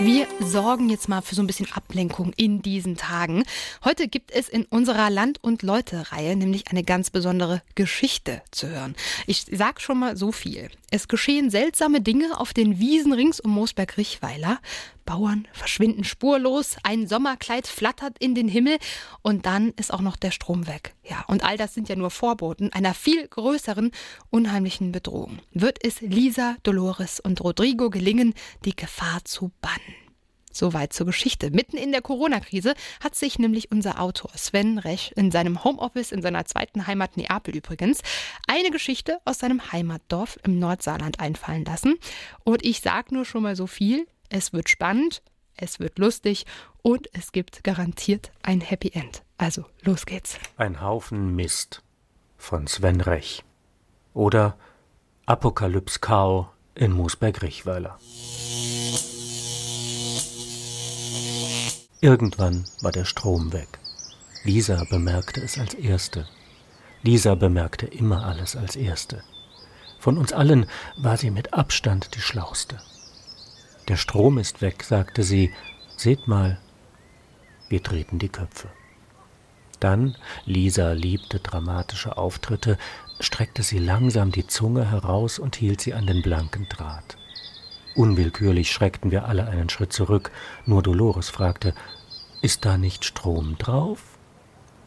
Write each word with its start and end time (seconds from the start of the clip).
Wir 0.00 0.28
sorgen 0.38 0.88
jetzt 0.90 1.08
mal 1.08 1.22
für 1.22 1.34
so 1.34 1.42
ein 1.42 1.48
bisschen 1.48 1.72
Ablenkung 1.72 2.32
in 2.36 2.62
diesen 2.62 2.96
Tagen. 2.96 3.42
Heute 3.82 4.06
gibt 4.06 4.30
es 4.30 4.48
in 4.48 4.64
unserer 4.64 5.10
Land- 5.10 5.42
und 5.42 5.62
Leute-Reihe 5.62 6.36
nämlich 6.36 6.68
eine 6.70 6.84
ganz 6.84 7.10
besondere 7.10 7.62
Geschichte 7.74 8.40
zu 8.52 8.68
hören. 8.68 8.94
Ich 9.26 9.46
sag 9.50 9.80
schon 9.80 9.98
mal 9.98 10.16
so 10.16 10.30
viel. 10.30 10.70
Es 10.92 11.08
geschehen 11.08 11.50
seltsame 11.50 12.00
Dinge 12.00 12.38
auf 12.38 12.54
den 12.54 12.78
Wiesen 12.78 13.12
rings 13.12 13.40
um 13.40 13.50
Moosberg-Richweiler. 13.50 14.60
Bauern 15.04 15.48
verschwinden 15.52 16.04
spurlos, 16.04 16.76
ein 16.82 17.08
Sommerkleid 17.08 17.66
flattert 17.66 18.18
in 18.18 18.34
den 18.34 18.46
Himmel 18.46 18.78
und 19.22 19.46
dann 19.46 19.72
ist 19.76 19.92
auch 19.92 20.02
noch 20.02 20.16
der 20.16 20.30
Strom 20.30 20.66
weg. 20.66 20.94
Ja, 21.02 21.24
und 21.28 21.44
all 21.44 21.56
das 21.56 21.72
sind 21.72 21.88
ja 21.88 21.96
nur 21.96 22.10
Vorboten 22.10 22.72
einer 22.74 22.92
viel 22.92 23.26
größeren, 23.26 23.90
unheimlichen 24.30 24.92
Bedrohung. 24.92 25.38
Wird 25.52 25.78
es 25.82 26.02
Lisa, 26.02 26.56
Dolores 26.62 27.20
und 27.20 27.42
Rodrigo 27.42 27.88
gelingen, 27.88 28.34
die 28.66 28.76
Gefahr 28.76 29.24
zu 29.24 29.50
bannen? 29.62 29.87
Soweit 30.52 30.92
zur 30.92 31.06
Geschichte. 31.06 31.50
Mitten 31.50 31.76
in 31.76 31.92
der 31.92 32.02
Corona-Krise 32.02 32.74
hat 33.02 33.14
sich 33.14 33.38
nämlich 33.38 33.70
unser 33.70 34.00
Autor 34.00 34.30
Sven 34.36 34.78
Rech 34.78 35.12
in 35.16 35.30
seinem 35.30 35.64
Homeoffice 35.64 36.12
in 36.12 36.22
seiner 36.22 36.44
zweiten 36.44 36.86
Heimat 36.86 37.16
Neapel 37.16 37.56
übrigens 37.56 38.00
eine 38.46 38.70
Geschichte 38.70 39.18
aus 39.24 39.38
seinem 39.38 39.72
Heimatdorf 39.72 40.38
im 40.44 40.58
Nordsaarland 40.58 41.20
einfallen 41.20 41.64
lassen. 41.64 41.96
Und 42.44 42.64
ich 42.64 42.80
sag 42.80 43.12
nur 43.12 43.24
schon 43.24 43.42
mal 43.42 43.56
so 43.56 43.66
viel, 43.66 44.06
es 44.28 44.52
wird 44.52 44.68
spannend, 44.68 45.22
es 45.56 45.80
wird 45.80 45.98
lustig 45.98 46.46
und 46.82 47.08
es 47.12 47.32
gibt 47.32 47.64
garantiert 47.64 48.32
ein 48.42 48.60
Happy 48.60 48.90
End. 48.92 49.22
Also, 49.36 49.64
los 49.82 50.06
geht's. 50.06 50.38
Ein 50.56 50.80
Haufen 50.80 51.36
Mist 51.36 51.82
von 52.36 52.66
Sven 52.66 53.00
Rech. 53.00 53.44
Oder 54.14 54.56
Apokalypse 55.26 55.98
Kau 56.00 56.50
in 56.74 56.92
Moosberg-Richweiler. 56.92 57.98
Irgendwann 62.00 62.64
war 62.80 62.92
der 62.92 63.04
Strom 63.04 63.52
weg. 63.52 63.80
Lisa 64.44 64.84
bemerkte 64.88 65.40
es 65.40 65.58
als 65.58 65.74
Erste. 65.74 66.28
Lisa 67.02 67.34
bemerkte 67.34 67.86
immer 67.86 68.24
alles 68.24 68.54
als 68.54 68.76
Erste. 68.76 69.24
Von 69.98 70.16
uns 70.16 70.32
allen 70.32 70.66
war 70.96 71.16
sie 71.16 71.32
mit 71.32 71.54
Abstand 71.54 72.14
die 72.14 72.20
Schlauste. 72.20 72.78
Der 73.88 73.96
Strom 73.96 74.38
ist 74.38 74.62
weg, 74.62 74.84
sagte 74.84 75.24
sie. 75.24 75.52
Seht 75.96 76.28
mal. 76.28 76.60
Wir 77.68 77.80
drehten 77.80 78.20
die 78.20 78.28
Köpfe. 78.28 78.68
Dann, 79.80 80.16
Lisa 80.44 80.92
liebte 80.92 81.40
dramatische 81.40 82.16
Auftritte, 82.16 82.78
streckte 83.18 83.64
sie 83.64 83.78
langsam 83.78 84.30
die 84.30 84.46
Zunge 84.46 84.88
heraus 84.88 85.40
und 85.40 85.56
hielt 85.56 85.80
sie 85.80 85.94
an 85.94 86.06
den 86.06 86.22
blanken 86.22 86.68
Draht. 86.68 87.16
Unwillkürlich 87.98 88.70
schreckten 88.70 89.10
wir 89.10 89.24
alle 89.26 89.48
einen 89.48 89.68
Schritt 89.68 89.92
zurück, 89.92 90.30
nur 90.66 90.84
Dolores 90.84 91.30
fragte, 91.30 91.74
ist 92.40 92.64
da 92.64 92.78
nicht 92.78 93.04
Strom 93.04 93.58
drauf? 93.58 94.16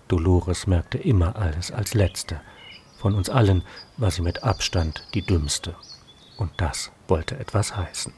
Dolores 0.08 0.66
merkte 0.66 0.98
immer 0.98 1.36
alles 1.36 1.72
als 1.72 1.94
letzte. 1.94 2.40
Von 2.98 3.14
uns 3.14 3.30
allen 3.30 3.64
war 3.98 4.12
sie 4.12 4.22
mit 4.22 4.44
Abstand 4.46 5.06
die 5.14 5.24
dümmste. 5.24 5.76
Und 6.38 6.52
das 6.56 6.94
wollte 7.10 7.38
etwas 7.38 7.76
heißen. 7.76 8.14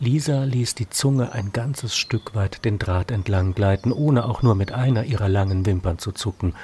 Lisa 0.00 0.42
ließ 0.42 0.74
die 0.74 0.90
Zunge 0.90 1.30
ein 1.30 1.52
ganzes 1.52 1.96
Stück 1.96 2.34
weit 2.34 2.64
den 2.64 2.80
Draht 2.80 3.12
entlang 3.12 3.54
gleiten, 3.54 3.92
ohne 3.92 4.24
auch 4.24 4.42
nur 4.42 4.56
mit 4.56 4.72
einer 4.72 5.04
ihrer 5.04 5.28
langen 5.28 5.66
Wimpern 5.66 6.00
zu 6.00 6.10
zucken. 6.10 6.56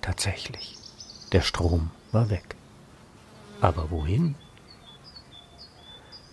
Tatsächlich, 0.00 0.76
der 1.30 1.42
Strom 1.42 1.92
war 2.10 2.28
weg. 2.28 2.56
Aber 3.60 3.92
wohin? 3.92 4.34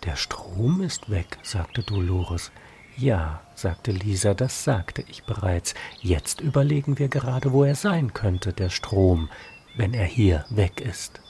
Der 0.04 0.16
Strom 0.16 0.82
ist 0.82 1.12
weg, 1.12 1.38
sagte 1.44 1.84
Dolores. 1.84 2.52
Ja, 2.98 3.42
sagte 3.56 3.92
Lisa, 3.92 4.34
das 4.34 4.64
sagte 4.64 5.04
ich 5.08 5.24
bereits. 5.24 5.76
Jetzt 6.02 6.42
überlegen 6.42 6.98
wir 6.98 7.08
gerade, 7.08 7.52
wo 7.54 7.64
er 7.64 7.76
sein 7.76 8.14
könnte, 8.14 8.52
der 8.52 8.70
Strom, 8.70 9.30
wenn 9.76 9.94
er 9.94 10.06
hier 10.06 10.46
weg 10.50 10.82
ist. 10.82 11.22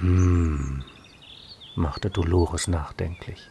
Hm, 0.00 0.82
machte 1.76 2.10
Dolores 2.10 2.68
nachdenklich. 2.68 3.48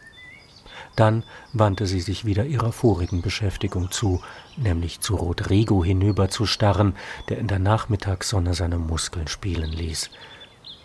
Dann 0.96 1.22
wandte 1.52 1.86
sie 1.86 2.00
sich 2.00 2.24
wieder 2.24 2.44
ihrer 2.44 2.72
vorigen 2.72 3.22
Beschäftigung 3.22 3.90
zu, 3.90 4.20
nämlich 4.56 5.00
zu 5.00 5.14
Rodrigo 5.14 5.84
hinüberzustarren, 5.84 6.94
der 7.28 7.38
in 7.38 7.46
der 7.46 7.60
Nachmittagssonne 7.60 8.54
seine 8.54 8.78
Muskeln 8.78 9.28
spielen 9.28 9.70
ließ. 9.70 10.10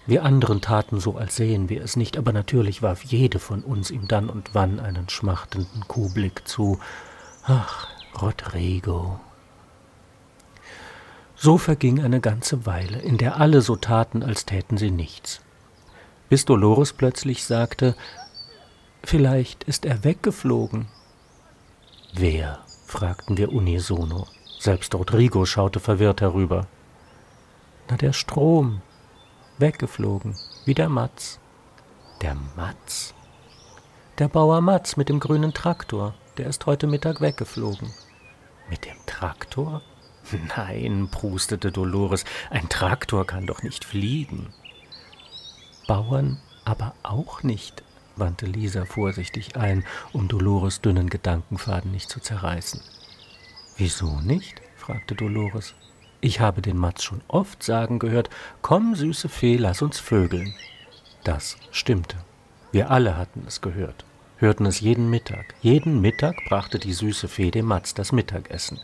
Wir 0.07 0.23
anderen 0.23 0.61
taten 0.61 0.99
so, 0.99 1.17
als 1.17 1.35
sähen 1.35 1.67
wir 1.69 1.83
es 1.83 1.95
nicht, 1.95 2.17
aber 2.17 2.31
natürlich 2.31 2.83
warf 2.83 3.03
jede 3.03 3.39
von 3.39 3.63
uns 3.63 3.89
ihm 3.89 4.07
dann 4.07 4.29
und 4.29 4.53
wann 4.53 4.79
einen 4.79 5.09
schmachtenden 5.09 5.87
Kuhblick 5.87 6.47
zu. 6.47 6.79
Ach, 7.43 7.87
Rodrigo. 8.21 9.19
So 11.35 11.57
verging 11.57 12.01
eine 12.01 12.21
ganze 12.21 12.65
Weile, 12.65 12.99
in 12.99 13.17
der 13.17 13.37
alle 13.37 13.61
so 13.61 13.75
taten, 13.75 14.23
als 14.23 14.45
täten 14.45 14.77
sie 14.77 14.91
nichts. 14.91 15.41
Bis 16.29 16.45
Dolores 16.45 16.93
plötzlich 16.93 17.43
sagte, 17.43 17.95
vielleicht 19.03 19.63
ist 19.63 19.85
er 19.85 20.03
weggeflogen. 20.03 20.87
Wer? 22.13 22.59
fragten 22.85 23.37
wir 23.37 23.51
unisono. 23.51 24.27
Selbst 24.59 24.95
Rodrigo 24.95 25.45
schaute 25.45 25.79
verwirrt 25.79 26.21
herüber. 26.21 26.67
Na, 27.89 27.97
der 27.97 28.13
Strom, 28.13 28.81
weggeflogen, 29.57 30.35
wie 30.65 30.73
der 30.73 30.89
Matz. 30.89 31.39
Der 32.21 32.35
Matz? 32.55 33.13
Der 34.19 34.27
Bauer 34.27 34.61
Matz 34.61 34.97
mit 34.97 35.09
dem 35.09 35.19
grünen 35.19 35.53
Traktor, 35.53 36.13
der 36.37 36.47
ist 36.47 36.65
heute 36.65 36.87
Mittag 36.87 37.21
weggeflogen. 37.21 37.91
Mit 38.69 38.85
dem 38.85 38.97
Traktor? 39.05 39.81
Nein, 40.57 41.09
prustete 41.11 41.71
Dolores, 41.71 42.25
ein 42.49 42.69
Traktor 42.69 43.25
kann 43.25 43.45
doch 43.45 43.63
nicht 43.63 43.85
fliegen. 43.85 44.53
Bauern 45.87 46.39
aber 46.63 46.95
auch 47.03 47.43
nicht, 47.43 47.83
wandte 48.15 48.47
Lisa 48.47 48.85
vorsichtig 48.85 49.55
ein, 49.55 49.85
um 50.13 50.27
Dolores 50.27 50.81
dünnen 50.81 51.09
Gedankenfaden 51.09 51.91
nicht 51.91 52.09
zu 52.09 52.19
zerreißen. 52.19 52.81
Wieso 53.77 54.19
nicht? 54.21 54.61
fragte 54.75 55.15
Dolores. 55.15 55.75
Ich 56.25 56.39
habe 56.39 56.63
den 56.63 56.79
Matz 56.79 57.03
schon 57.03 57.21
oft 57.27 57.61
sagen 57.61 57.99
gehört, 57.99 58.31
komm, 58.63 58.95
süße 58.95 59.29
Fee, 59.29 59.57
lass 59.57 59.83
uns 59.83 59.99
vögeln. 59.99 60.55
Das 61.23 61.55
stimmte. 61.69 62.17
Wir 62.71 62.89
alle 62.89 63.15
hatten 63.15 63.43
es 63.45 63.61
gehört, 63.61 64.05
hörten 64.37 64.65
es 64.65 64.79
jeden 64.79 65.11
Mittag. 65.11 65.53
Jeden 65.61 66.01
Mittag 66.01 66.35
brachte 66.49 66.79
die 66.79 66.93
süße 66.93 67.27
Fee 67.27 67.51
dem 67.51 67.67
Matz 67.67 67.93
das 67.93 68.11
Mittagessen. 68.11 68.79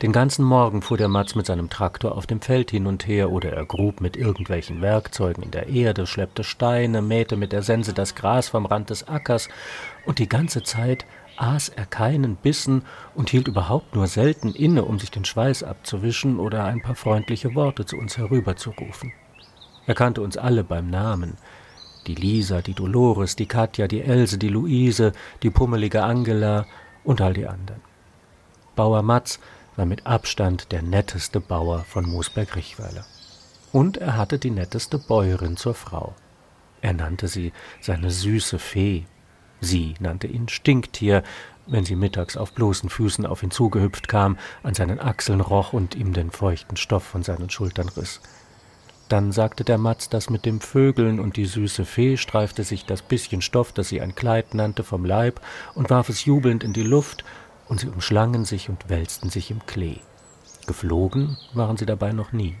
Den 0.00 0.12
ganzen 0.12 0.42
Morgen 0.42 0.80
fuhr 0.80 0.96
der 0.96 1.08
Matz 1.08 1.34
mit 1.34 1.44
seinem 1.44 1.68
Traktor 1.68 2.16
auf 2.16 2.26
dem 2.26 2.40
Feld 2.40 2.70
hin 2.70 2.86
und 2.86 3.06
her 3.06 3.30
oder 3.30 3.52
er 3.52 3.66
grub 3.66 4.00
mit 4.00 4.16
irgendwelchen 4.16 4.80
Werkzeugen 4.80 5.42
in 5.42 5.50
der 5.50 5.68
Erde, 5.68 6.06
schleppte 6.06 6.44
Steine, 6.44 7.02
mähte 7.02 7.36
mit 7.36 7.52
der 7.52 7.62
Sense 7.62 7.92
das 7.92 8.14
Gras 8.14 8.48
vom 8.48 8.64
Rand 8.64 8.88
des 8.88 9.06
Ackers 9.06 9.50
und 10.06 10.18
die 10.18 10.30
ganze 10.30 10.62
Zeit 10.62 11.04
aß 11.40 11.70
er 11.70 11.86
keinen 11.86 12.36
Bissen 12.36 12.82
und 13.14 13.30
hielt 13.30 13.48
überhaupt 13.48 13.94
nur 13.94 14.06
selten 14.06 14.52
inne, 14.52 14.84
um 14.84 14.98
sich 14.98 15.10
den 15.10 15.24
Schweiß 15.24 15.62
abzuwischen 15.62 16.38
oder 16.38 16.64
ein 16.64 16.82
paar 16.82 16.94
freundliche 16.94 17.54
Worte 17.54 17.86
zu 17.86 17.96
uns 17.96 18.18
herüberzurufen. 18.18 19.12
Er 19.86 19.94
kannte 19.94 20.20
uns 20.20 20.36
alle 20.36 20.64
beim 20.64 20.90
Namen. 20.90 21.38
Die 22.06 22.14
Lisa, 22.14 22.60
die 22.60 22.74
Dolores, 22.74 23.36
die 23.36 23.46
Katja, 23.46 23.88
die 23.88 24.02
Else, 24.02 24.36
die 24.36 24.48
Luise, 24.48 25.12
die 25.42 25.50
pummelige 25.50 26.02
Angela 26.02 26.66
und 27.04 27.22
all 27.22 27.32
die 27.32 27.46
anderen. 27.46 27.80
Bauer 28.76 29.02
Matz 29.02 29.40
war 29.76 29.86
mit 29.86 30.06
Abstand 30.06 30.72
der 30.72 30.82
netteste 30.82 31.40
Bauer 31.40 31.84
von 31.84 32.04
Moosberg-Richweiler. 32.06 33.04
Und 33.72 33.96
er 33.96 34.16
hatte 34.16 34.38
die 34.38 34.50
netteste 34.50 34.98
Bäuerin 34.98 35.56
zur 35.56 35.74
Frau. 35.74 36.14
Er 36.82 36.92
nannte 36.92 37.28
sie 37.28 37.52
seine 37.80 38.10
süße 38.10 38.58
Fee 38.58 39.06
Sie 39.60 39.94
nannte 40.00 40.26
ihn 40.26 40.48
Stinktier, 40.48 41.22
wenn 41.66 41.84
sie 41.84 41.96
mittags 41.96 42.36
auf 42.36 42.52
bloßen 42.52 42.88
Füßen 42.88 43.26
auf 43.26 43.42
ihn 43.42 43.50
zugehüpft 43.50 44.08
kam, 44.08 44.38
an 44.62 44.74
seinen 44.74 45.00
Achseln 45.00 45.40
roch 45.40 45.72
und 45.72 45.94
ihm 45.94 46.12
den 46.12 46.30
feuchten 46.30 46.76
Stoff 46.76 47.04
von 47.04 47.22
seinen 47.22 47.50
Schultern 47.50 47.88
riss. 47.88 48.20
Dann 49.08 49.32
sagte 49.32 49.64
der 49.64 49.78
Matz 49.78 50.08
das 50.08 50.30
mit 50.30 50.46
dem 50.46 50.60
Vögeln, 50.60 51.18
und 51.18 51.36
die 51.36 51.44
süße 51.44 51.84
Fee 51.84 52.16
streifte 52.16 52.62
sich 52.62 52.86
das 52.86 53.02
bisschen 53.02 53.42
Stoff, 53.42 53.72
das 53.72 53.88
sie 53.88 54.00
ein 54.00 54.14
Kleid 54.14 54.54
nannte, 54.54 54.84
vom 54.84 55.04
Leib 55.04 55.40
und 55.74 55.90
warf 55.90 56.08
es 56.08 56.24
jubelnd 56.24 56.62
in 56.62 56.72
die 56.72 56.84
Luft, 56.84 57.24
und 57.68 57.80
sie 57.80 57.88
umschlangen 57.88 58.44
sich 58.44 58.68
und 58.68 58.88
wälzten 58.88 59.30
sich 59.30 59.50
im 59.50 59.66
Klee. 59.66 59.98
Geflogen 60.66 61.36
waren 61.54 61.76
sie 61.76 61.86
dabei 61.86 62.12
noch 62.12 62.32
nie. 62.32 62.56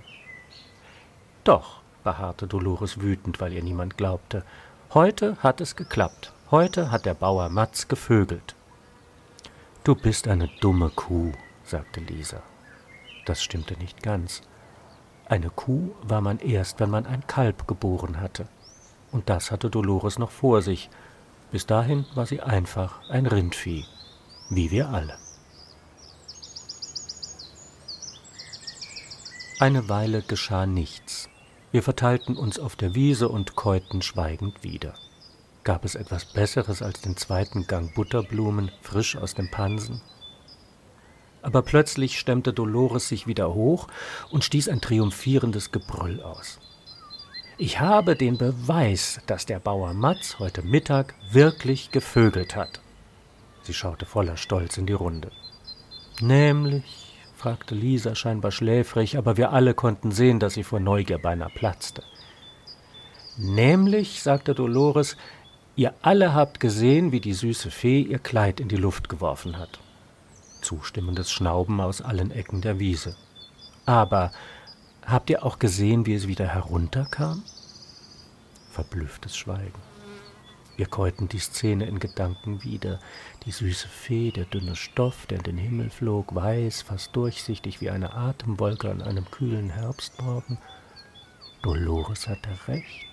Doch, 1.44 1.80
beharrte 2.02 2.46
Dolores 2.46 3.00
wütend, 3.00 3.40
weil 3.40 3.52
ihr 3.52 3.62
niemand 3.62 3.96
glaubte, 3.96 4.44
heute 4.92 5.36
hat 5.38 5.60
es 5.60 5.76
geklappt. 5.76 6.32
Heute 6.50 6.90
hat 6.90 7.06
der 7.06 7.14
Bauer 7.14 7.48
Matz 7.48 7.86
gevögelt. 7.86 8.56
Du 9.84 9.94
bist 9.94 10.26
eine 10.26 10.48
dumme 10.60 10.90
Kuh, 10.90 11.30
sagte 11.62 12.00
Lisa. 12.00 12.42
Das 13.24 13.40
stimmte 13.40 13.74
nicht 13.74 14.02
ganz. 14.02 14.42
Eine 15.26 15.50
Kuh 15.50 15.92
war 16.02 16.20
man 16.20 16.40
erst, 16.40 16.80
wenn 16.80 16.90
man 16.90 17.06
ein 17.06 17.24
Kalb 17.28 17.68
geboren 17.68 18.20
hatte. 18.20 18.48
Und 19.12 19.30
das 19.30 19.52
hatte 19.52 19.70
Dolores 19.70 20.18
noch 20.18 20.32
vor 20.32 20.60
sich. 20.60 20.90
Bis 21.52 21.66
dahin 21.66 22.04
war 22.16 22.26
sie 22.26 22.40
einfach 22.40 23.08
ein 23.08 23.26
Rindvieh, 23.26 23.84
wie 24.48 24.72
wir 24.72 24.88
alle. 24.88 25.16
Eine 29.60 29.88
Weile 29.88 30.22
geschah 30.22 30.66
nichts. 30.66 31.28
Wir 31.70 31.84
verteilten 31.84 32.36
uns 32.36 32.58
auf 32.58 32.74
der 32.74 32.96
Wiese 32.96 33.28
und 33.28 33.54
käuten 33.54 34.02
schweigend 34.02 34.64
wieder. 34.64 34.94
Gab 35.70 35.84
es 35.84 35.94
etwas 35.94 36.24
Besseres 36.24 36.82
als 36.82 37.00
den 37.00 37.16
zweiten 37.16 37.68
Gang 37.68 37.94
Butterblumen 37.94 38.72
frisch 38.82 39.16
aus 39.16 39.34
dem 39.34 39.52
Pansen? 39.52 40.00
Aber 41.42 41.62
plötzlich 41.62 42.18
stemmte 42.18 42.52
Dolores 42.52 43.08
sich 43.08 43.28
wieder 43.28 43.54
hoch 43.54 43.86
und 44.32 44.42
stieß 44.42 44.68
ein 44.68 44.80
triumphierendes 44.80 45.70
Gebrüll 45.70 46.24
aus. 46.24 46.58
Ich 47.56 47.78
habe 47.78 48.16
den 48.16 48.36
Beweis, 48.36 49.20
dass 49.28 49.46
der 49.46 49.60
Bauer 49.60 49.94
Matz 49.94 50.40
heute 50.40 50.62
Mittag 50.62 51.14
wirklich 51.30 51.92
gevögelt 51.92 52.56
hat. 52.56 52.80
Sie 53.62 53.72
schaute 53.72 54.06
voller 54.06 54.36
Stolz 54.36 54.76
in 54.76 54.86
die 54.86 54.92
Runde. 54.92 55.30
Nämlich, 56.20 57.16
fragte 57.36 57.76
Lisa 57.76 58.16
scheinbar 58.16 58.50
schläfrig, 58.50 59.16
aber 59.16 59.36
wir 59.36 59.52
alle 59.52 59.74
konnten 59.74 60.10
sehen, 60.10 60.40
dass 60.40 60.54
sie 60.54 60.64
vor 60.64 60.80
Neugier 60.80 61.18
beinahe 61.18 61.52
platzte. 61.54 62.02
Nämlich, 63.36 64.22
sagte 64.22 64.54
Dolores, 64.54 65.16
ihr 65.80 65.94
alle 66.02 66.34
habt 66.34 66.60
gesehen, 66.60 67.10
wie 67.10 67.20
die 67.20 67.32
süße 67.32 67.70
Fee 67.70 68.02
ihr 68.02 68.18
Kleid 68.18 68.60
in 68.60 68.68
die 68.68 68.76
Luft 68.76 69.08
geworfen 69.08 69.58
hat. 69.58 69.80
Zustimmendes 70.60 71.32
Schnauben 71.32 71.80
aus 71.80 72.02
allen 72.02 72.30
Ecken 72.30 72.60
der 72.60 72.78
Wiese. 72.78 73.16
Aber 73.86 74.30
habt 75.06 75.30
ihr 75.30 75.42
auch 75.42 75.58
gesehen, 75.58 76.04
wie 76.04 76.12
es 76.12 76.28
wieder 76.28 76.46
herunterkam? 76.46 77.42
Verblüfftes 78.70 79.34
Schweigen. 79.34 79.80
Wir 80.76 80.84
käuten 80.84 81.28
die 81.28 81.38
Szene 81.38 81.86
in 81.86 81.98
Gedanken 81.98 82.62
wieder. 82.62 82.98
Die 83.46 83.50
süße 83.50 83.88
Fee, 83.88 84.32
der 84.32 84.44
dünne 84.44 84.76
Stoff, 84.76 85.24
der 85.24 85.38
in 85.38 85.44
den 85.44 85.56
Himmel 85.56 85.88
flog, 85.88 86.34
weiß, 86.34 86.82
fast 86.82 87.16
durchsichtig 87.16 87.80
wie 87.80 87.88
eine 87.88 88.12
Atemwolke 88.12 88.90
an 88.90 89.00
einem 89.00 89.24
kühlen 89.30 89.70
Herbstmorgen. 89.70 90.58
Dolores 91.62 92.28
hatte 92.28 92.50
recht. 92.68 93.09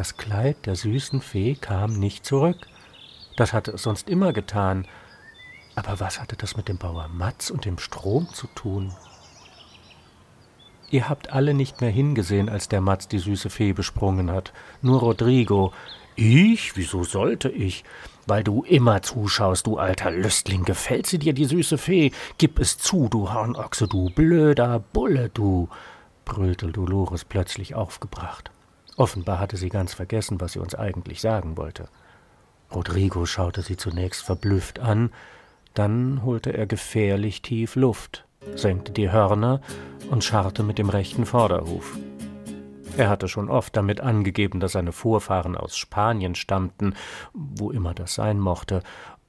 Das 0.00 0.16
Kleid 0.16 0.64
der 0.64 0.76
süßen 0.76 1.20
Fee 1.20 1.56
kam 1.56 1.98
nicht 2.00 2.24
zurück. 2.24 2.56
Das 3.36 3.52
hatte 3.52 3.72
es 3.72 3.82
sonst 3.82 4.08
immer 4.08 4.32
getan. 4.32 4.86
Aber 5.74 6.00
was 6.00 6.18
hatte 6.18 6.36
das 6.36 6.56
mit 6.56 6.68
dem 6.68 6.78
Bauer 6.78 7.08
Matz 7.08 7.50
und 7.50 7.66
dem 7.66 7.76
Strom 7.76 8.26
zu 8.32 8.46
tun? 8.54 8.94
Ihr 10.88 11.10
habt 11.10 11.34
alle 11.34 11.52
nicht 11.52 11.82
mehr 11.82 11.90
hingesehen, 11.90 12.48
als 12.48 12.66
der 12.70 12.80
Matz 12.80 13.08
die 13.08 13.18
süße 13.18 13.50
Fee 13.50 13.74
besprungen 13.74 14.30
hat. 14.30 14.54
Nur 14.80 15.00
Rodrigo, 15.00 15.74
ich? 16.16 16.78
Wieso 16.78 17.04
sollte 17.04 17.50
ich? 17.50 17.84
Weil 18.26 18.42
du 18.42 18.62
immer 18.62 19.02
zuschaust, 19.02 19.66
du 19.66 19.76
alter 19.76 20.12
Lüstling. 20.12 20.64
Gefällt 20.64 21.08
sie 21.08 21.18
dir, 21.18 21.34
die 21.34 21.44
süße 21.44 21.76
Fee? 21.76 22.12
Gib 22.38 22.58
es 22.58 22.78
zu, 22.78 23.10
du 23.10 23.34
Hornochse, 23.34 23.86
du 23.86 24.08
blöder 24.08 24.82
Bulle, 24.94 25.28
du, 25.28 25.68
brüllte 26.24 26.68
Dolores 26.68 27.26
plötzlich 27.26 27.74
aufgebracht. 27.74 28.50
Offenbar 29.00 29.38
hatte 29.38 29.56
sie 29.56 29.70
ganz 29.70 29.94
vergessen, 29.94 30.42
was 30.42 30.52
sie 30.52 30.58
uns 30.58 30.74
eigentlich 30.74 31.22
sagen 31.22 31.56
wollte. 31.56 31.88
Rodrigo 32.70 33.24
schaute 33.24 33.62
sie 33.62 33.78
zunächst 33.78 34.22
verblüfft 34.22 34.78
an, 34.78 35.10
dann 35.72 36.22
holte 36.22 36.52
er 36.52 36.66
gefährlich 36.66 37.40
tief 37.40 37.76
Luft, 37.76 38.26
senkte 38.56 38.92
die 38.92 39.10
Hörner 39.10 39.62
und 40.10 40.22
scharrte 40.22 40.62
mit 40.62 40.76
dem 40.76 40.90
rechten 40.90 41.24
Vorderhuf. 41.24 41.96
Er 42.98 43.08
hatte 43.08 43.28
schon 43.28 43.48
oft 43.48 43.74
damit 43.74 44.02
angegeben, 44.02 44.60
dass 44.60 44.72
seine 44.72 44.92
Vorfahren 44.92 45.56
aus 45.56 45.78
Spanien 45.78 46.34
stammten, 46.34 46.92
wo 47.32 47.70
immer 47.70 47.94
das 47.94 48.14
sein 48.14 48.38
mochte, 48.38 48.82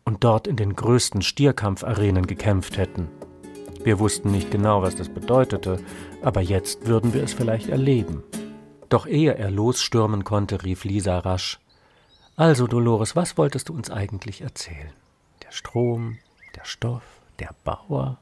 und 0.03 0.25
dort 0.25 0.47
in 0.47 0.57
den 0.57 0.75
größten 0.75 1.21
Stierkampfarenen 1.21 2.27
gekämpft 2.27 2.77
hätten. 2.77 3.07
Wir 3.85 4.00
wussten 4.00 4.31
nicht 4.31 4.51
genau, 4.51 4.81
was 4.81 4.97
das 4.97 5.07
bedeutete, 5.07 5.79
aber 6.21 6.41
jetzt 6.41 6.88
würden 6.88 7.13
wir 7.13 7.23
es 7.23 7.31
vielleicht 7.31 7.69
erleben. 7.69 8.21
Doch 8.92 9.08
ehe 9.08 9.34
er 9.38 9.50
losstürmen 9.50 10.26
konnte, 10.26 10.64
rief 10.64 10.84
Lisa 10.84 11.18
rasch 11.20 11.62
Also, 12.36 12.68
Dolores, 12.68 13.16
was 13.16 13.38
wolltest 13.38 13.70
du 13.70 13.74
uns 13.74 13.90
eigentlich 13.90 14.42
erzählen? 14.42 14.92
Der 15.44 15.52
Strom, 15.52 16.18
der 16.58 16.66
Stoff, 16.66 17.04
der 17.40 17.56
Bauer? 17.64 18.18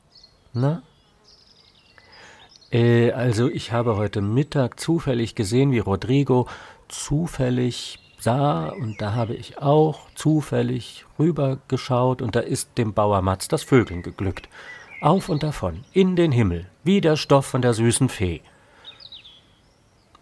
Na? 0.54 0.83
Äh, 2.71 3.12
also 3.13 3.50
ich 3.50 3.71
habe 3.71 3.98
heute 3.98 4.21
Mittag 4.21 4.80
zufällig 4.80 5.33
gesehen, 5.33 5.71
wie 5.71 5.80
Rodrigo 5.80 6.48
zufällig 6.88 7.98
sah, 8.19 8.69
und 8.69 9.01
da 9.01 9.16
habe 9.16 9.33
ich 9.33 9.57
auch 9.57 10.01
zufällig 10.13 11.07
rübergeschaut, 11.18 12.21
und 12.21 12.36
da 12.36 12.42
ist 12.42 12.77
dem 12.77 12.94
Bauer 12.94 13.24
Matz 13.24 13.48
das 13.48 13.63
Vögeln 13.63 14.04
geglückt. 14.04 14.50
Auf 15.01 15.30
und 15.30 15.42
davon, 15.42 15.83
in 15.94 16.16
den 16.16 16.31
Himmel, 16.31 16.68
wie 16.83 17.01
der 17.01 17.16
Stoff 17.16 17.48
von 17.48 17.63
der 17.63 17.74
süßen 17.74 18.07
Fee. 18.07 18.42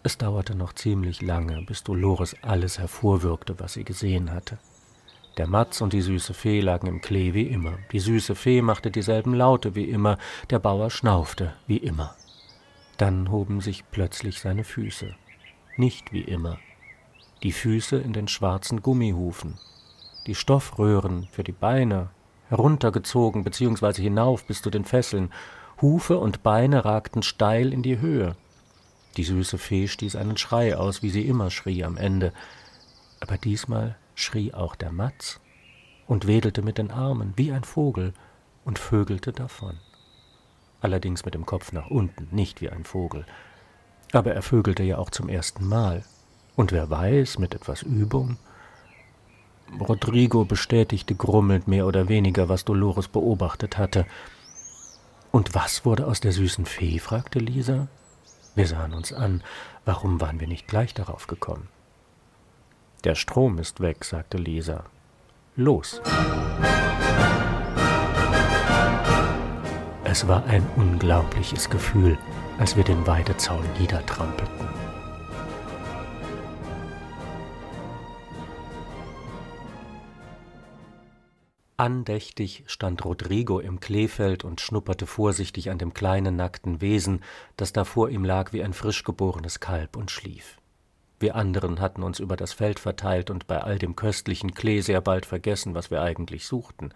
Es 0.02 0.16
dauerte 0.16 0.54
noch 0.54 0.72
ziemlich 0.72 1.22
lange, 1.22 1.62
bis 1.62 1.82
Dolores 1.82 2.36
alles 2.42 2.78
hervorwirkte, 2.78 3.58
was 3.58 3.72
sie 3.74 3.84
gesehen 3.84 4.32
hatte. 4.32 4.58
Der 5.36 5.46
Matz 5.46 5.80
und 5.80 5.92
die 5.92 6.00
süße 6.00 6.34
Fee 6.34 6.60
lagen 6.60 6.86
im 6.86 7.00
Klee 7.00 7.34
wie 7.34 7.46
immer. 7.46 7.78
Die 7.92 8.00
süße 8.00 8.34
Fee 8.34 8.62
machte 8.62 8.90
dieselben 8.90 9.34
Laute 9.34 9.74
wie 9.74 9.84
immer, 9.84 10.18
der 10.50 10.58
Bauer 10.58 10.90
schnaufte 10.90 11.52
wie 11.66 11.76
immer. 11.76 12.14
Dann 12.96 13.30
hoben 13.30 13.60
sich 13.60 13.84
plötzlich 13.90 14.40
seine 14.40 14.64
Füße. 14.64 15.14
Nicht 15.76 16.12
wie 16.12 16.22
immer. 16.22 16.58
Die 17.44 17.52
Füße 17.52 17.96
in 17.96 18.12
den 18.12 18.26
schwarzen 18.26 18.82
Gummihufen. 18.82 19.58
Die 20.26 20.34
Stoffröhren 20.34 21.28
für 21.30 21.44
die 21.44 21.52
Beine, 21.52 22.10
heruntergezogen 22.48 23.44
bzw. 23.44 24.02
hinauf 24.02 24.44
bis 24.44 24.62
zu 24.62 24.70
den 24.70 24.84
Fesseln. 24.84 25.30
Hufe 25.80 26.18
und 26.18 26.42
Beine 26.42 26.84
ragten 26.84 27.22
steil 27.22 27.72
in 27.72 27.82
die 27.82 28.00
Höhe. 28.00 28.34
Die 29.18 29.24
süße 29.24 29.58
Fee 29.58 29.86
stieß 29.86 30.16
einen 30.16 30.38
Schrei 30.38 30.74
aus, 30.76 31.02
wie 31.02 31.10
sie 31.10 31.26
immer 31.28 31.50
schrie 31.50 31.84
am 31.84 31.98
Ende. 31.98 32.32
Aber 33.20 33.36
diesmal 33.36 33.96
schrie 34.14 34.54
auch 34.54 34.74
der 34.74 34.92
Matz 34.92 35.40
und 36.06 36.26
wedelte 36.26 36.62
mit 36.62 36.78
den 36.78 36.90
Armen 36.90 37.34
wie 37.36 37.52
ein 37.52 37.64
Vogel 37.64 38.14
und 38.64 38.78
vögelte 38.78 39.32
davon 39.32 39.78
allerdings 40.80 41.24
mit 41.24 41.34
dem 41.34 41.46
Kopf 41.46 41.72
nach 41.72 41.90
unten, 41.90 42.28
nicht 42.30 42.60
wie 42.60 42.70
ein 42.70 42.84
Vogel. 42.84 43.24
Aber 44.12 44.32
er 44.32 44.42
vögelte 44.42 44.82
ja 44.82 44.98
auch 44.98 45.10
zum 45.10 45.28
ersten 45.28 45.66
Mal. 45.66 46.04
Und 46.56 46.72
wer 46.72 46.88
weiß, 46.90 47.38
mit 47.38 47.54
etwas 47.54 47.82
Übung. 47.82 48.36
Rodrigo 49.80 50.44
bestätigte 50.44 51.14
grummelnd 51.14 51.68
mehr 51.68 51.86
oder 51.86 52.08
weniger, 52.08 52.48
was 52.48 52.64
Dolores 52.64 53.08
beobachtet 53.08 53.76
hatte. 53.76 54.06
Und 55.30 55.54
was 55.54 55.84
wurde 55.84 56.06
aus 56.06 56.20
der 56.20 56.32
süßen 56.32 56.64
Fee? 56.64 56.98
fragte 56.98 57.38
Lisa. 57.38 57.88
Wir 58.58 58.66
sahen 58.66 58.92
uns 58.92 59.12
an. 59.12 59.44
Warum 59.84 60.20
waren 60.20 60.40
wir 60.40 60.48
nicht 60.48 60.66
gleich 60.66 60.92
darauf 60.92 61.28
gekommen? 61.28 61.68
Der 63.04 63.14
Strom 63.14 63.56
ist 63.58 63.78
weg, 63.78 64.04
sagte 64.04 64.36
Lisa. 64.36 64.82
Los. 65.54 66.02
Es 70.02 70.26
war 70.26 70.44
ein 70.46 70.66
unglaubliches 70.74 71.70
Gefühl, 71.70 72.18
als 72.58 72.74
wir 72.74 72.82
den 72.82 73.06
Weidezaun 73.06 73.62
niedertrampelten. 73.78 74.87
Andächtig 81.80 82.64
stand 82.66 83.04
Rodrigo 83.04 83.60
im 83.60 83.78
Kleefeld 83.78 84.42
und 84.42 84.60
schnupperte 84.60 85.06
vorsichtig 85.06 85.70
an 85.70 85.78
dem 85.78 85.94
kleinen 85.94 86.34
nackten 86.34 86.80
Wesen, 86.80 87.22
das 87.56 87.72
da 87.72 87.84
vor 87.84 88.10
ihm 88.10 88.24
lag 88.24 88.52
wie 88.52 88.64
ein 88.64 88.72
frisch 88.72 89.04
geborenes 89.04 89.60
Kalb 89.60 89.96
und 89.96 90.10
schlief. 90.10 90.58
Wir 91.20 91.36
anderen 91.36 91.78
hatten 91.80 92.02
uns 92.02 92.18
über 92.18 92.36
das 92.36 92.52
Feld 92.52 92.80
verteilt 92.80 93.30
und 93.30 93.46
bei 93.46 93.60
all 93.60 93.78
dem 93.78 93.94
köstlichen 93.94 94.54
Klee 94.54 94.80
sehr 94.80 95.00
bald 95.00 95.24
vergessen, 95.24 95.76
was 95.76 95.88
wir 95.92 96.02
eigentlich 96.02 96.46
suchten. 96.46 96.92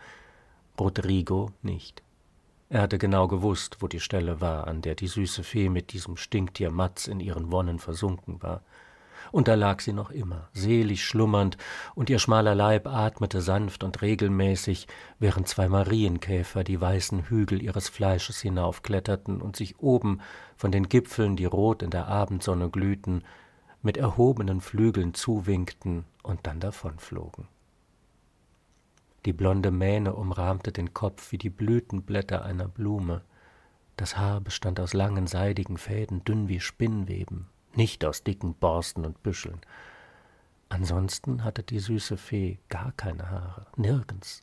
Rodrigo 0.76 1.52
nicht. 1.62 2.02
Er 2.68 2.82
hatte 2.82 2.98
genau 2.98 3.28
gewusst, 3.28 3.76
wo 3.78 3.86
die 3.86 4.00
Stelle 4.00 4.40
war, 4.40 4.66
an 4.66 4.82
der 4.82 4.96
die 4.96 5.06
süße 5.06 5.44
Fee 5.44 5.68
mit 5.68 5.92
diesem 5.92 6.16
Stinktier 6.16 6.72
Matz 6.72 7.06
in 7.06 7.20
ihren 7.20 7.52
Wonnen 7.52 7.78
versunken 7.78 8.42
war. 8.42 8.62
Und 9.32 9.48
da 9.48 9.54
lag 9.54 9.80
sie 9.80 9.94
noch 9.94 10.10
immer, 10.10 10.48
selig 10.52 11.04
schlummernd, 11.04 11.56
und 11.94 12.10
ihr 12.10 12.18
schmaler 12.18 12.54
Leib 12.54 12.86
atmete 12.86 13.40
sanft 13.40 13.82
und 13.82 14.02
regelmäßig, 14.02 14.86
während 15.18 15.48
zwei 15.48 15.68
Marienkäfer 15.68 16.62
die 16.64 16.78
weißen 16.78 17.30
Hügel 17.30 17.62
ihres 17.62 17.88
Fleisches 17.88 18.40
hinaufkletterten 18.42 19.40
und 19.40 19.56
sich 19.56 19.80
oben 19.80 20.20
von 20.54 20.70
den 20.70 20.90
Gipfeln, 20.90 21.34
die 21.36 21.46
rot 21.46 21.82
in 21.82 21.88
der 21.88 22.08
Abendsonne 22.08 22.68
glühten, 22.68 23.24
mit 23.80 23.96
erhobenen 23.96 24.60
Flügeln 24.60 25.14
zuwinkten 25.14 26.04
und 26.22 26.46
dann 26.46 26.60
davonflogen. 26.60 27.48
Die 29.24 29.32
blonde 29.32 29.70
Mähne 29.70 30.14
umrahmte 30.14 30.72
den 30.72 30.92
Kopf 30.92 31.32
wie 31.32 31.38
die 31.38 31.50
Blütenblätter 31.50 32.44
einer 32.44 32.68
Blume. 32.68 33.22
Das 33.96 34.18
Haar 34.18 34.40
bestand 34.42 34.78
aus 34.78 34.92
langen, 34.92 35.26
seidigen 35.26 35.78
Fäden, 35.78 36.22
dünn 36.22 36.48
wie 36.48 36.60
Spinnweben, 36.60 37.48
nicht 37.76 38.04
aus 38.04 38.22
dicken 38.22 38.54
Borsten 38.54 39.04
und 39.06 39.22
Büscheln. 39.22 39.60
Ansonsten 40.68 41.44
hatte 41.44 41.62
die 41.62 41.80
süße 41.80 42.16
Fee 42.16 42.58
gar 42.68 42.92
keine 42.92 43.30
Haare, 43.30 43.66
nirgends. 43.76 44.42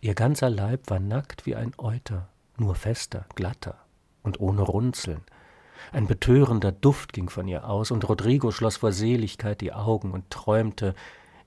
Ihr 0.00 0.14
ganzer 0.14 0.50
Leib 0.50 0.88
war 0.90 1.00
nackt 1.00 1.46
wie 1.46 1.56
ein 1.56 1.72
Euter, 1.78 2.28
nur 2.56 2.76
fester, 2.76 3.26
glatter 3.34 3.76
und 4.22 4.40
ohne 4.40 4.62
Runzeln. 4.62 5.22
Ein 5.92 6.06
betörender 6.06 6.72
Duft 6.72 7.12
ging 7.12 7.28
von 7.28 7.48
ihr 7.48 7.68
aus, 7.68 7.90
und 7.90 8.08
Rodrigo 8.08 8.50
schloss 8.50 8.76
vor 8.76 8.92
Seligkeit 8.92 9.60
die 9.60 9.72
Augen 9.72 10.12
und 10.12 10.30
träumte, 10.30 10.94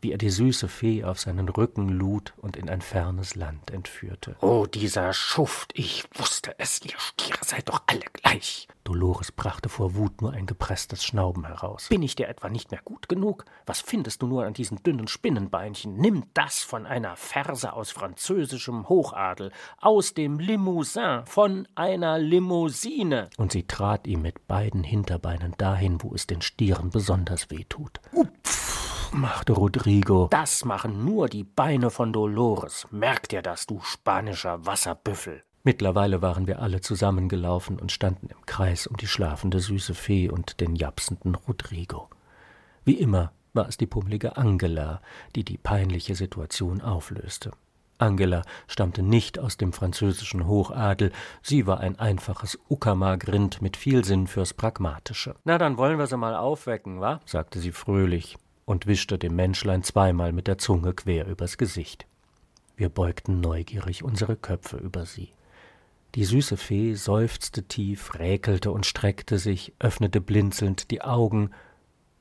wie 0.02 0.12
er 0.12 0.18
die 0.18 0.30
süße 0.30 0.68
Fee 0.68 1.04
auf 1.04 1.20
seinen 1.20 1.48
Rücken 1.50 1.90
lud 1.90 2.34
und 2.38 2.56
in 2.56 2.70
ein 2.70 2.82
fernes 2.82 3.36
Land 3.36 3.72
entführte. 3.72 4.36
Oh, 4.42 4.66
dieser 4.66 5.14
Schuft, 5.14 5.72
ich 5.76 6.04
wusste 6.16 6.56
es, 6.58 6.82
ihr 6.84 6.98
Stiere 6.98 7.40
seid 7.44 7.70
doch 7.70 7.84
alle 7.88 8.06
gleich. 8.14 8.68
Dolores 8.84 9.32
brachte 9.32 9.70
vor 9.70 9.96
Wut 9.96 10.22
nur 10.22 10.34
ein 10.34 10.48
gepresstes 10.48 11.04
Schnauben 11.04 11.46
heraus. 11.46 11.88
Bin 11.90 12.02
ich 12.02 12.16
dir 12.16 12.28
etwa 12.28 12.50
nicht 12.50 12.72
mehr 12.72 12.82
gut 12.84 13.08
genug? 13.08 13.46
Was 13.66 13.80
findest 13.80 14.22
du 14.22 14.28
nur 14.28 14.46
an 14.46 14.54
diesen 14.54 14.82
dünnen 14.82 15.08
Spinnenbeinchen? 15.08 15.96
Nimm 15.96 16.24
das 16.34 16.60
von 16.60 16.88
einer 16.88 17.16
Verse 17.16 17.72
aus 17.72 17.92
französischem 17.92 18.90
Hochadel, 18.90 19.52
aus 19.80 20.16
dem 20.16 20.40
Limousin, 20.40 21.22
von 21.26 21.68
einer 21.76 22.18
Limousine. 22.18 23.30
Und 23.38 23.52
sie 23.52 23.64
trat 23.64 24.08
ihm 24.08 24.24
mit 24.24 24.48
beiden 24.48 24.84
Hinterbeinen 24.84 25.54
dahin, 25.58 26.02
wo 26.02 26.16
es 26.16 26.26
den 26.26 26.42
Stieren 26.42 26.90
besonders 26.90 27.52
weh 27.52 27.66
tut. 27.70 28.02
Upf 28.14 28.71
machte 29.14 29.54
Rodrigo. 29.54 30.28
Das 30.32 30.66
machen 30.66 31.06
nur 31.06 31.28
die 31.28 31.44
Beine 31.44 31.90
von 31.90 32.14
Dolores. 32.14 32.88
Merk 32.92 33.30
dir 33.30 33.42
das, 33.42 33.68
du 33.68 33.80
spanischer 33.82 34.66
Wasserbüffel. 34.66 35.44
Mittlerweile 35.64 36.22
waren 36.22 36.48
wir 36.48 36.62
alle 36.62 36.82
zusammengelaufen 36.82 37.80
und 37.80 37.92
standen 37.92 38.28
im 38.30 38.46
Kreis 38.46 38.88
um 38.88 38.98
die 38.98 39.08
schlafende 39.08 39.60
süße 39.60 39.94
Fee 39.94 40.30
und 40.30 40.60
den 40.60 40.76
japsenden 40.76 41.36
Rodrigo. 41.36 42.10
Wie 42.84 42.96
immer 42.96 43.32
war 43.54 43.68
es 43.68 43.78
die 43.78 43.86
pummelige 43.86 44.38
Angela, 44.38 45.02
die 45.36 45.44
die 45.44 45.58
peinliche 45.58 46.16
Situation 46.16 46.82
auflöste. 46.82 47.52
Angela 48.00 48.42
stammte 48.68 49.04
nicht 49.04 49.38
aus 49.38 49.58
dem 49.58 49.74
französischen 49.74 50.48
Hochadel, 50.48 51.12
sie 51.44 51.68
war 51.68 51.80
ein 51.80 52.00
einfaches 52.00 52.58
Uckermark-Rind 52.68 53.62
mit 53.62 53.78
viel 53.78 54.04
Sinn 54.04 54.26
fürs 54.26 54.56
Pragmatische. 54.56 55.36
Na, 55.44 55.60
dann 55.60 55.78
wollen 55.78 56.00
wir 56.00 56.08
sie 56.08 56.18
mal 56.18 56.36
aufwecken, 56.36 57.00
wa? 57.00 57.20
sagte 57.26 57.60
sie 57.60 57.72
fröhlich 57.72 58.38
und 58.72 58.88
wischte 58.88 59.20
dem 59.20 59.36
Menschlein 59.36 59.84
zweimal 59.84 60.32
mit 60.32 60.48
der 60.48 60.58
Zunge 60.58 60.94
quer 60.94 61.28
übers 61.28 61.58
Gesicht. 61.58 62.08
Wir 62.78 62.88
beugten 62.90 63.42
neugierig 63.42 64.02
unsere 64.02 64.38
Köpfe 64.38 64.78
über 64.78 65.06
sie. 65.06 65.34
Die 66.16 66.24
süße 66.24 66.58
Fee 66.58 66.94
seufzte 66.96 67.64
tief, 67.64 68.16
räkelte 68.16 68.72
und 68.72 68.86
streckte 68.86 69.38
sich, 69.38 69.74
öffnete 69.80 70.22
blinzelnd 70.22 70.90
die 70.90 71.02
Augen 71.02 71.52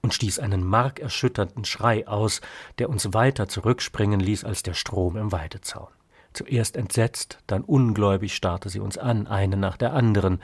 und 0.03 0.13
stieß 0.13 0.41
einen 0.41 0.65
markerschütternden 0.65 1.65
Schrei 1.65 2.07
aus, 2.07 2.41
der 2.79 2.91
uns 2.91 3.15
weiter 3.15 3.49
zurückspringen 3.49 4.19
ließ 4.19 4.45
als 4.45 4.65
der 4.65 4.75
Strom 4.75 5.17
im 5.17 5.33
Weidezaun. 5.33 5.89
Zuerst 6.33 6.77
entsetzt, 6.77 7.39
dann 7.47 7.63
ungläubig 7.63 8.35
starrte 8.35 8.69
sie 8.69 8.81
uns 8.81 8.99
an, 8.99 9.27
eine 9.27 9.57
nach 9.57 9.77
der 9.77 9.93
anderen. 9.93 10.41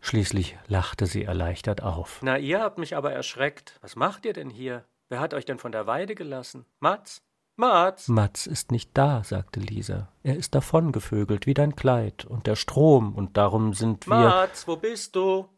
Schließlich 0.00 0.56
lachte 0.68 1.06
sie 1.06 1.24
erleichtert 1.24 1.82
auf. 1.82 2.20
Na, 2.22 2.38
ihr 2.38 2.60
habt 2.60 2.78
mich 2.78 2.96
aber 2.96 3.12
erschreckt. 3.12 3.78
Was 3.80 3.96
macht 3.96 4.26
ihr 4.26 4.32
denn 4.32 4.50
hier? 4.50 4.84
Wer 5.14 5.20
hat 5.20 5.32
euch 5.32 5.44
denn 5.44 5.60
von 5.60 5.70
der 5.70 5.86
Weide 5.86 6.16
gelassen? 6.16 6.66
Mats? 6.80 7.22
Mats? 7.54 8.08
Mats 8.08 8.48
ist 8.48 8.72
nicht 8.72 8.90
da, 8.94 9.22
sagte 9.22 9.60
Lisa. 9.60 10.08
Er 10.24 10.36
ist 10.36 10.56
davongevögelt 10.56 11.46
wie 11.46 11.54
dein 11.54 11.76
Kleid 11.76 12.24
und 12.24 12.48
der 12.48 12.56
Strom, 12.56 13.14
und 13.14 13.36
darum 13.36 13.74
sind 13.74 14.08
wir. 14.08 14.16
Mats, 14.16 14.66
wo 14.66 14.74
bist 14.74 15.14
du? 15.14 15.48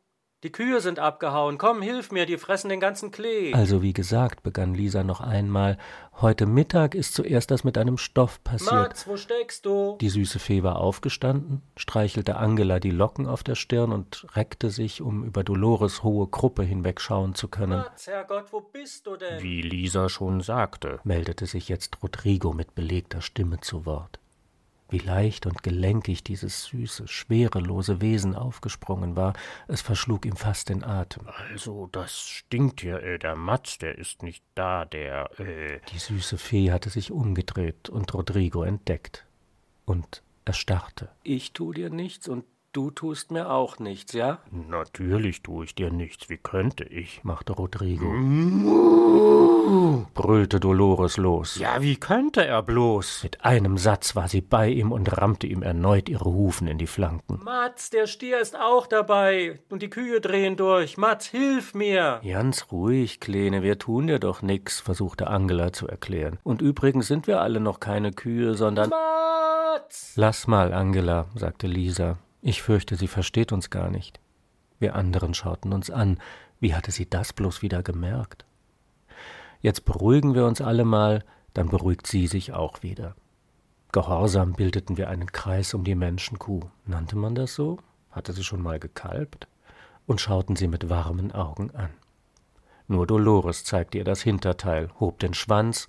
Die 0.43 0.53
Kühe 0.53 0.83
sind 0.83 0.99
abgehauen. 0.99 1.57
Komm, 1.57 1.81
hilf 1.81 2.13
mir, 2.13 2.27
die 2.27 2.37
fressen 2.37 2.69
den 2.69 2.79
ganzen 2.79 3.11
Klee. 3.11 3.55
Also 3.55 3.81
wie 3.81 3.95
gesagt, 3.95 4.43
begann 4.43 4.75
Lisa 4.75 5.03
noch 5.03 5.23
einmal, 5.23 5.79
heute 6.21 6.45
Mittag 6.45 6.95
ist 6.95 7.15
zuerst 7.15 7.51
das 7.51 7.65
mit 7.65 7.79
einem 7.79 7.97
Stoff 7.97 8.45
passiert. 8.45 8.71
Mats, 8.71 9.07
wo 9.07 9.17
steckst 9.17 9.65
du? 9.65 9.97
Die 9.99 10.11
süße 10.11 10.39
Fee 10.39 10.63
war 10.63 10.77
aufgestanden, 10.77 11.63
streichelte 11.79 12.37
Angela 12.37 12.81
die 12.81 12.91
Locken 12.91 13.27
auf 13.27 13.45
der 13.45 13.55
Stirn 13.55 13.93
und 13.93 14.27
reckte 14.37 14.69
sich, 14.69 15.01
um 15.01 15.25
über 15.25 15.43
Dolores 15.43 16.03
hohe 16.03 16.27
Kruppe 16.27 16.65
hinwegschauen 16.65 17.35
zu 17.35 17.49
können. 17.49 17.79
Mats, 17.79 18.07
Herrgott, 18.07 18.53
wo 18.53 18.61
bist 18.61 19.07
du 19.07 19.17
denn? 19.17 19.43
Wie 19.43 19.63
Lisa 19.63 20.11
schon 20.11 20.43
sagte, 20.43 21.01
meldete 21.03 21.47
sich 21.47 21.71
jetzt 21.71 22.03
Rodrigo 22.03 22.53
mit 22.53 22.75
belegter 22.75 23.23
Stimme 23.23 23.61
zu 23.61 23.87
Wort 23.87 24.21
wie 24.89 24.99
leicht 24.99 25.47
und 25.47 25.63
gelenkig 25.63 26.23
dieses 26.25 26.65
süße, 26.65 27.09
schwerelose 27.09 28.01
Wesen 28.01 28.35
aufgesprungen 28.35 29.17
war, 29.17 29.35
es 29.69 29.83
verschlug 29.83 30.27
ihm 30.27 30.37
fast 30.37 30.69
den 30.69 30.85
Atem. 30.85 31.27
Also, 31.51 31.89
das 31.93 32.21
stinkt 32.21 32.81
hier, 32.81 33.03
äh, 33.03 33.19
der 33.19 33.37
Matz, 33.37 33.79
der 33.79 33.99
ist 33.99 34.23
nicht 34.23 34.45
da, 34.55 34.85
der, 34.85 35.31
äh. 35.41 35.81
Die 35.93 35.99
süße 35.99 36.39
Fee 36.39 36.71
hatte 36.71 36.91
sich 36.91 37.11
umgedreht 37.11 37.89
und 37.89 38.13
Rodrigo 38.15 38.63
entdeckt 38.63 39.27
und 39.85 40.23
erstarrte. 40.45 41.09
Ich 41.23 41.53
tu 41.53 41.73
dir 41.73 41.91
nichts 41.91 42.29
und 42.29 42.45
Du 42.77 42.91
tust 42.91 43.31
mir 43.31 43.49
auch 43.51 43.79
nichts, 43.79 44.13
ja? 44.13 44.41
Natürlich 44.51 45.43
tue 45.43 45.65
ich 45.65 45.75
dir 45.75 45.91
nichts. 45.91 46.29
Wie 46.29 46.37
könnte 46.37 46.85
ich? 46.85 47.25
machte 47.25 47.55
Rodrigo. 47.55 48.05
brüllte 50.13 50.61
Dolores 50.61 51.17
los. 51.17 51.57
Ja, 51.59 51.81
wie 51.81 51.97
könnte 51.97 52.45
er 52.45 52.63
bloß? 52.63 53.23
Mit 53.23 53.47
einem 53.47 53.79
Satz 53.79 54.15
war 54.15 54.29
sie 54.29 54.43
bei 54.43 54.69
ihm 54.69 54.93
und 54.93 55.17
rammte 55.17 55.47
ihm 55.47 55.63
erneut 55.63 56.11
ihre 56.11 56.27
Hufen 56.27 56.69
in 56.69 56.77
die 56.77 56.87
Flanken. 56.87 57.41
Mats, 57.43 57.89
der 57.89 58.07
Stier 58.07 58.41
ist 58.41 58.55
auch 58.55 58.87
dabei 58.87 59.59
und 59.71 59.81
die 59.81 59.89
Kühe 59.89 60.21
drehen 60.21 60.59
durch. 60.59 60.99
Mats, 60.99 61.25
hilf 61.25 61.73
mir! 61.73 62.21
Ganz 62.23 62.71
ruhig, 62.71 63.21
Kleine, 63.21 63.63
wir 63.63 63.79
tun 63.79 64.07
dir 64.07 64.19
doch 64.19 64.43
nix, 64.43 64.81
versuchte 64.81 65.29
Angela 65.29 65.73
zu 65.73 65.89
erklären. 65.89 66.39
Und 66.43 66.61
übrigens 66.61 67.07
sind 67.07 67.27
wir 67.27 67.41
alle 67.41 67.59
noch 67.59 67.81
keine 67.81 68.13
Kühe, 68.13 68.55
sondern. 68.55 68.91
Mats! 68.91 70.13
Lass 70.17 70.47
mal, 70.47 70.75
Angela, 70.75 71.25
sagte 71.37 71.69
Lisa. 71.69 72.19
Ich 72.49 72.63
fürchte, 72.63 72.95
sie 72.95 73.09
versteht 73.09 73.51
uns 73.51 73.71
gar 73.71 73.91
nicht. 73.91 74.21
Wir 74.79 74.95
anderen 74.95 75.35
schauten 75.35 75.73
uns 75.73 75.91
an. 75.91 76.21
Wie 76.61 76.77
hatte 76.77 76.93
sie 76.93 77.11
das 77.11 77.33
bloß 77.33 77.61
wieder 77.61 77.83
gemerkt? 77.83 78.45
Jetzt 79.63 79.85
beruhigen 79.85 80.37
wir 80.37 80.47
uns 80.47 80.61
alle 80.61 80.85
mal, 80.85 81.25
dann 81.55 81.71
beruhigt 81.71 82.07
sie 82.07 82.29
sich 82.29 82.53
auch 82.53 82.85
wieder. 82.85 83.17
Gehorsam 83.91 84.53
bildeten 84.53 84.97
wir 84.97 85.09
einen 85.09 85.33
Kreis 85.33 85.75
um 85.75 85.83
die 85.83 85.97
Menschenkuh. 85.97 86.61
Nannte 86.85 87.17
man 87.17 87.35
das 87.35 87.53
so? 87.53 87.81
Hatte 88.13 88.33
sie 88.33 88.45
schon 88.45 88.63
mal 88.63 88.79
gekalbt? 88.79 89.49
Und 90.07 90.21
schauten 90.21 90.55
sie 90.55 90.69
mit 90.69 90.89
warmen 90.89 91.33
Augen 91.33 91.73
an. 91.73 91.91
Nur 92.87 93.09
Dolores 93.09 93.65
zeigte 93.65 93.99
ihr 93.99 94.05
das 94.05 94.23
Hinterteil, 94.23 94.89
hob 95.01 95.19
den 95.19 95.35
Schwanz 95.35 95.89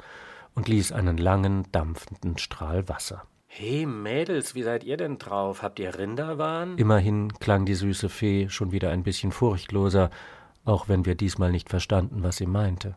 und 0.56 0.68
ließ 0.68 0.92
einen 0.92 1.20
langen, 1.20 1.72
dampfenden 1.72 2.40
Strahl 2.40 2.90
Wasser. 2.90 3.28
Hey 3.48 3.86
Mädels, 3.86 4.54
wie 4.54 4.62
seid 4.62 4.84
ihr 4.84 4.98
denn 4.98 5.18
drauf? 5.18 5.64
Habt 5.64 5.80
ihr 5.80 5.98
Rinderwahn? 5.98 6.78
Immerhin 6.78 7.34
klang 7.40 7.66
die 7.66 7.74
süße 7.74 8.08
Fee 8.10 8.50
schon 8.50 8.72
wieder 8.72 8.92
ein 8.92 9.04
bisschen 9.04 9.32
furchtloser, 9.32 10.12
auch 10.64 10.88
wenn 10.88 11.06
wir 11.06 11.16
diesmal 11.16 11.52
nicht 11.52 11.70
verstanden, 11.70 12.22
was 12.22 12.38
sie 12.38 12.46
meinte. 12.46 12.96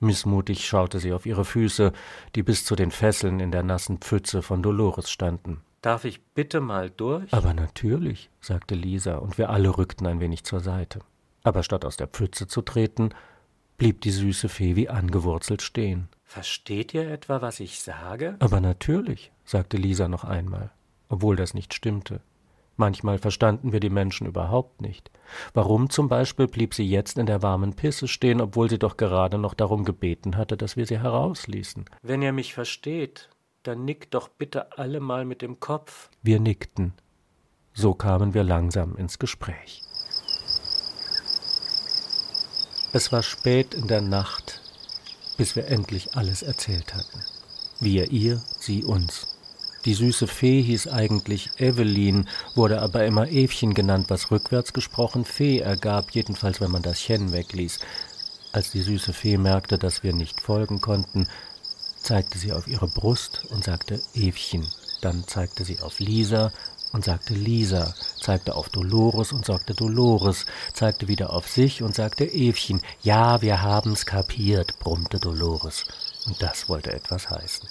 Missmutig 0.00 0.66
schaute 0.66 0.98
sie 0.98 1.12
auf 1.12 1.26
ihre 1.26 1.44
Füße, 1.44 1.92
die 2.34 2.42
bis 2.42 2.64
zu 2.64 2.74
den 2.74 2.90
Fesseln 2.90 3.38
in 3.38 3.52
der 3.52 3.62
nassen 3.62 3.98
Pfütze 3.98 4.42
von 4.42 4.60
Dolores 4.60 5.08
standen. 5.08 5.60
Darf 5.82 6.04
ich 6.04 6.24
bitte 6.34 6.60
mal 6.60 6.90
durch? 6.90 7.32
Aber 7.32 7.54
natürlich, 7.54 8.30
sagte 8.40 8.74
Lisa, 8.74 9.18
und 9.18 9.38
wir 9.38 9.50
alle 9.50 9.76
rückten 9.78 10.06
ein 10.08 10.18
wenig 10.18 10.42
zur 10.42 10.60
Seite. 10.60 11.00
Aber 11.44 11.62
statt 11.62 11.84
aus 11.84 11.96
der 11.96 12.08
Pfütze 12.08 12.48
zu 12.48 12.62
treten, 12.62 13.10
blieb 13.78 14.00
die 14.00 14.10
süße 14.10 14.48
Fee 14.48 14.74
wie 14.74 14.88
angewurzelt 14.88 15.62
stehen. 15.62 16.08
Versteht 16.32 16.94
ihr 16.94 17.10
etwa, 17.10 17.42
was 17.42 17.60
ich 17.60 17.78
sage? 17.80 18.36
Aber 18.38 18.62
natürlich, 18.62 19.32
sagte 19.44 19.76
Lisa 19.76 20.08
noch 20.08 20.24
einmal, 20.24 20.70
obwohl 21.10 21.36
das 21.36 21.52
nicht 21.52 21.74
stimmte. 21.74 22.22
Manchmal 22.78 23.18
verstanden 23.18 23.72
wir 23.72 23.80
die 23.80 23.90
Menschen 23.90 24.26
überhaupt 24.26 24.80
nicht. 24.80 25.10
Warum 25.52 25.90
zum 25.90 26.08
Beispiel 26.08 26.48
blieb 26.48 26.72
sie 26.72 26.88
jetzt 26.88 27.18
in 27.18 27.26
der 27.26 27.42
warmen 27.42 27.74
Pisse 27.74 28.08
stehen, 28.08 28.40
obwohl 28.40 28.70
sie 28.70 28.78
doch 28.78 28.96
gerade 28.96 29.36
noch 29.36 29.52
darum 29.52 29.84
gebeten 29.84 30.38
hatte, 30.38 30.56
dass 30.56 30.74
wir 30.74 30.86
sie 30.86 30.98
herausließen? 30.98 31.84
Wenn 32.00 32.22
ihr 32.22 32.32
mich 32.32 32.54
versteht, 32.54 33.28
dann 33.62 33.84
nickt 33.84 34.14
doch 34.14 34.28
bitte 34.28 34.78
alle 34.78 35.00
mal 35.00 35.26
mit 35.26 35.42
dem 35.42 35.60
Kopf. 35.60 36.08
Wir 36.22 36.40
nickten. 36.40 36.94
So 37.74 37.92
kamen 37.92 38.32
wir 38.32 38.42
langsam 38.42 38.96
ins 38.96 39.18
Gespräch. 39.18 39.82
Es 42.94 43.12
war 43.12 43.22
spät 43.22 43.74
in 43.74 43.86
der 43.86 44.00
Nacht, 44.00 44.61
bis 45.36 45.56
wir 45.56 45.68
endlich 45.68 46.14
alles 46.14 46.42
erzählt 46.42 46.94
hatten. 46.94 47.20
Wir 47.80 48.10
ihr, 48.10 48.42
sie 48.58 48.84
uns. 48.84 49.28
Die 49.84 49.94
süße 49.94 50.28
Fee 50.28 50.62
hieß 50.62 50.86
eigentlich 50.86 51.50
Evelyn, 51.58 52.28
wurde 52.54 52.80
aber 52.80 53.04
immer 53.04 53.28
Evchen 53.28 53.74
genannt, 53.74 54.06
was 54.08 54.30
rückwärts 54.30 54.72
gesprochen 54.72 55.24
Fee 55.24 55.58
ergab, 55.58 56.12
jedenfalls 56.12 56.60
wenn 56.60 56.70
man 56.70 56.82
das 56.82 57.00
Chen 57.00 57.32
wegließ. 57.32 57.80
Als 58.52 58.70
die 58.70 58.82
süße 58.82 59.12
Fee 59.12 59.38
merkte, 59.38 59.78
dass 59.78 60.04
wir 60.04 60.12
nicht 60.12 60.40
folgen 60.40 60.80
konnten, 60.80 61.26
zeigte 62.00 62.38
sie 62.38 62.52
auf 62.52 62.68
ihre 62.68 62.86
Brust 62.86 63.46
und 63.50 63.64
sagte 63.64 64.00
Evchen. 64.14 64.66
Dann 65.00 65.26
zeigte 65.26 65.64
sie 65.64 65.80
auf 65.80 65.98
Lisa 65.98 66.52
und 66.92 67.04
sagte 67.04 67.34
Lisa, 67.34 67.94
zeigte 68.20 68.54
auf 68.54 68.68
Dolores 68.68 69.32
und 69.32 69.46
sagte 69.46 69.74
Dolores, 69.74 70.46
zeigte 70.74 71.08
wieder 71.08 71.32
auf 71.32 71.48
sich 71.48 71.82
und 71.82 71.94
sagte 71.94 72.24
Evchen. 72.24 72.82
Ja, 73.02 73.40
wir 73.42 73.62
haben's 73.62 74.06
kapiert, 74.06 74.78
brummte 74.78 75.18
Dolores. 75.18 75.84
Und 76.26 76.40
das 76.42 76.68
wollte 76.68 76.92
etwas 76.92 77.30
heißen. 77.30 77.68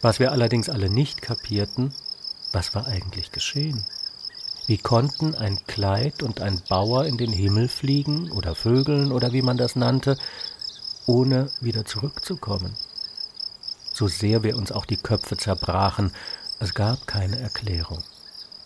Was 0.00 0.20
wir 0.20 0.30
allerdings 0.30 0.68
alle 0.68 0.90
nicht 0.90 1.22
kapierten, 1.22 1.92
was 2.52 2.74
war 2.74 2.86
eigentlich 2.86 3.32
geschehen? 3.32 3.84
Wie 4.66 4.78
konnten 4.78 5.34
ein 5.34 5.58
Kleid 5.66 6.22
und 6.22 6.40
ein 6.40 6.60
Bauer 6.68 7.06
in 7.06 7.16
den 7.16 7.32
Himmel 7.32 7.68
fliegen 7.68 8.30
oder 8.30 8.54
Vögeln 8.54 9.12
oder 9.12 9.32
wie 9.32 9.42
man 9.42 9.56
das 9.56 9.76
nannte, 9.76 10.18
ohne 11.06 11.50
wieder 11.60 11.86
zurückzukommen? 11.86 12.76
So 13.92 14.06
sehr 14.06 14.42
wir 14.42 14.56
uns 14.56 14.70
auch 14.70 14.84
die 14.84 14.98
Köpfe 14.98 15.36
zerbrachen, 15.38 16.12
es 16.60 16.74
gab 16.74 17.06
keine 17.06 17.38
Erklärung. 17.38 18.02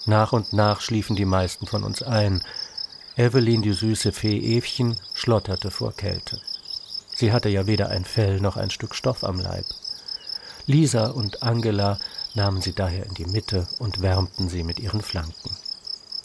Nach 0.07 0.33
und 0.33 0.53
nach 0.53 0.81
schliefen 0.81 1.15
die 1.15 1.25
meisten 1.25 1.67
von 1.67 1.85
uns 1.85 2.03
ein. 2.03 2.43
Evelyn, 3.17 3.63
die 3.63 3.73
süße 3.73 4.13
Fee 4.13 4.57
Evchen, 4.57 4.99
schlotterte 5.15 5.71
vor 5.71 5.93
Kälte. 5.93 6.41
Sie 7.15 7.33
hatte 7.33 7.49
ja 7.49 7.67
weder 7.67 7.91
ein 7.91 8.05
Fell 8.05 8.41
noch 8.41 8.57
ein 8.57 8.71
Stück 8.71 8.95
Stoff 8.95 9.23
am 9.23 9.39
Leib. 9.39 9.67
Lisa 10.67 11.09
und 11.09 11.43
Angela 11.43 11.99
nahmen 12.35 12.63
sie 12.63 12.73
daher 12.73 13.05
in 13.05 13.15
die 13.15 13.27
Mitte 13.27 13.67
und 13.79 14.01
wärmten 14.01 14.49
sie 14.49 14.65
mit 14.65 14.81
ihren 14.81 15.03
Flanken. 15.03 15.57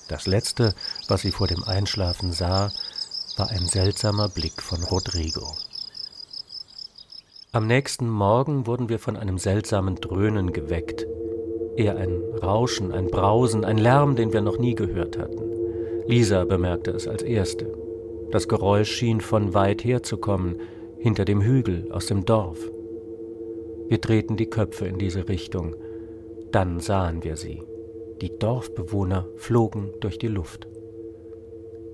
Das 0.07 0.25
Letzte, 0.25 0.73
was 1.07 1.21
sie 1.21 1.31
vor 1.31 1.47
dem 1.47 1.63
Einschlafen 1.63 2.31
sah, 2.31 2.71
war 3.35 3.49
ein 3.49 3.67
seltsamer 3.67 4.29
Blick 4.29 4.61
von 4.61 4.81
Rodrigo. 4.83 5.57
Am 7.51 7.67
nächsten 7.67 8.07
Morgen 8.07 8.65
wurden 8.65 8.87
wir 8.87 8.99
von 8.99 9.17
einem 9.17 9.37
seltsamen 9.37 9.95
Dröhnen 9.95 10.53
geweckt, 10.53 11.05
eher 11.77 11.97
ein 11.97 12.21
Rauschen, 12.41 12.91
ein 12.91 13.07
Brausen, 13.07 13.63
ein 13.63 13.77
Lärm, 13.77 14.15
den 14.15 14.33
wir 14.33 14.41
noch 14.41 14.59
nie 14.59 14.75
gehört 14.75 15.17
hatten. 15.17 15.41
Lisa 16.07 16.43
bemerkte 16.45 16.91
es 16.91 17.07
als 17.07 17.21
erste. 17.23 17.67
Das 18.31 18.47
Geräusch 18.47 18.91
schien 18.91 19.21
von 19.21 19.53
weit 19.53 19.83
her 19.83 20.03
zu 20.03 20.17
kommen, 20.17 20.57
hinter 20.97 21.25
dem 21.25 21.41
Hügel, 21.41 21.89
aus 21.91 22.07
dem 22.07 22.25
Dorf. 22.25 22.59
Wir 23.87 23.99
drehten 23.99 24.35
die 24.35 24.49
Köpfe 24.49 24.85
in 24.85 24.97
diese 24.97 25.29
Richtung. 25.29 25.75
Dann 26.51 26.79
sahen 26.79 27.23
wir 27.23 27.37
sie. 27.37 27.61
Die 28.21 28.37
Dorfbewohner 28.37 29.27
flogen 29.35 29.91
durch 30.01 30.17
die 30.17 30.27
Luft. 30.27 30.67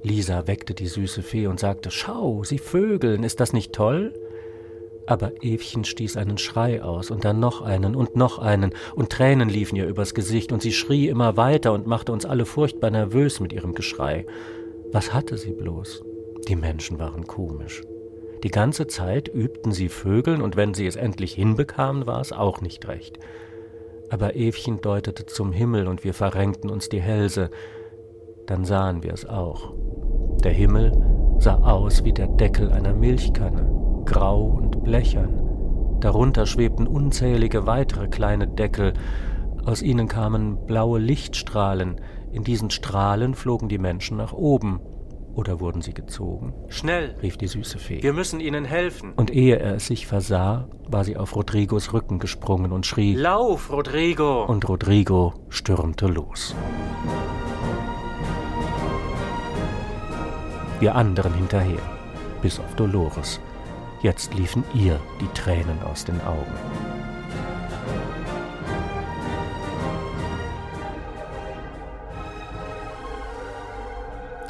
Lisa 0.04 0.48
weckte 0.48 0.74
die 0.74 0.88
süße 0.88 1.22
Fee 1.22 1.48
und 1.48 1.60
sagte, 1.60 1.92
Schau, 1.92 2.44
sie 2.44 2.58
vögeln, 2.58 3.24
ist 3.24 3.40
das 3.40 3.54
nicht 3.54 3.74
toll? 3.74 4.14
Aber 5.06 5.44
Evchen 5.44 5.84
stieß 5.84 6.16
einen 6.18 6.38
Schrei 6.38 6.82
aus 6.82 7.12
und 7.12 7.26
dann 7.26 7.40
noch 7.40 7.62
einen 7.62 7.96
und 7.96 8.16
noch 8.16 8.40
einen, 8.40 8.74
und 8.96 9.10
Tränen 9.10 9.50
liefen 9.50 9.76
ihr 9.76 9.88
übers 9.88 10.14
Gesicht, 10.14 10.52
und 10.52 10.62
sie 10.62 10.72
schrie 10.72 11.10
immer 11.10 11.36
weiter 11.36 11.74
und 11.74 11.88
machte 11.88 12.12
uns 12.12 12.26
alle 12.26 12.46
furchtbar 12.46 12.90
nervös 12.90 13.40
mit 13.40 13.52
ihrem 13.52 13.74
Geschrei. 13.74 14.26
Was 14.92 15.14
hatte 15.14 15.38
sie 15.38 15.52
bloß? 15.52 16.04
Die 16.48 16.56
Menschen 16.56 17.00
waren 17.00 17.28
komisch. 17.28 17.82
Die 18.44 18.52
ganze 18.52 18.88
Zeit 18.88 19.28
übten 19.28 19.72
sie 19.72 19.90
Vögeln, 19.90 20.42
und 20.42 20.56
wenn 20.56 20.74
sie 20.74 20.88
es 20.88 20.96
endlich 20.96 21.34
hinbekamen, 21.34 22.06
war 22.06 22.22
es 22.22 22.32
auch 22.32 22.62
nicht 22.62 22.88
recht. 22.88 23.20
Aber 24.10 24.36
Evchen 24.36 24.80
deutete 24.80 25.26
zum 25.26 25.52
Himmel, 25.52 25.88
und 25.88 26.04
wir 26.06 26.14
verrenkten 26.14 26.70
uns 26.70 26.88
die 26.88 27.02
Hälse. 27.02 27.50
Dann 28.46 28.64
sahen 28.64 29.04
wir 29.04 29.14
es 29.14 29.26
auch. 29.26 29.74
Der 30.44 30.52
Himmel 30.52 30.92
sah 31.40 31.56
aus 31.56 32.04
wie 32.06 32.14
der 32.14 32.28
Deckel 32.28 32.72
einer 32.72 32.94
Milchkanne 32.94 33.74
grau 34.06 34.44
und 34.44 34.73
blechern. 34.84 35.98
Darunter 36.00 36.46
schwebten 36.46 36.88
unzählige 36.88 37.66
weitere 37.66 38.08
kleine 38.08 38.48
Deckel. 38.48 38.94
Aus 39.66 39.82
ihnen 39.82 40.08
kamen 40.08 40.66
blaue 40.66 41.00
Lichtstrahlen. 41.00 42.02
In 42.32 42.44
diesen 42.44 42.70
Strahlen 42.70 43.36
flogen 43.36 43.70
die 43.70 43.78
Menschen 43.78 44.18
nach 44.18 44.34
oben. 44.34 44.82
Oder 45.36 45.60
wurden 45.60 45.82
sie 45.82 45.94
gezogen? 45.94 46.54
Schnell, 46.68 47.16
rief 47.22 47.38
die 47.38 47.48
süße 47.48 47.80
Fee. 47.80 48.04
Wir 48.04 48.14
müssen 48.14 48.40
ihnen 48.40 48.66
helfen. 48.66 49.14
Und 49.14 49.32
ehe 49.32 49.56
er 49.56 49.76
es 49.76 49.88
sich 49.88 50.06
versah, 50.06 50.68
war 50.88 51.04
sie 51.04 51.18
auf 51.18 51.36
Rodrigos 51.36 51.92
Rücken 51.94 52.20
gesprungen 52.20 52.72
und 52.72 52.86
schrie: 52.86 53.16
Lauf, 53.16 53.72
Rodrigo! 53.72 54.46
Und 54.46 54.68
Rodrigo 54.70 55.34
stürmte 55.50 56.08
los. 56.08 56.56
Wir 60.80 60.96
anderen 60.96 61.34
hinterher, 61.34 61.82
bis 62.42 62.60
auf 62.60 62.76
Dolores. 62.76 63.40
Jetzt 64.04 64.34
liefen 64.34 64.66
ihr 64.74 65.00
die 65.22 65.30
Tränen 65.30 65.82
aus 65.82 66.04
den 66.04 66.20
Augen. 66.20 66.52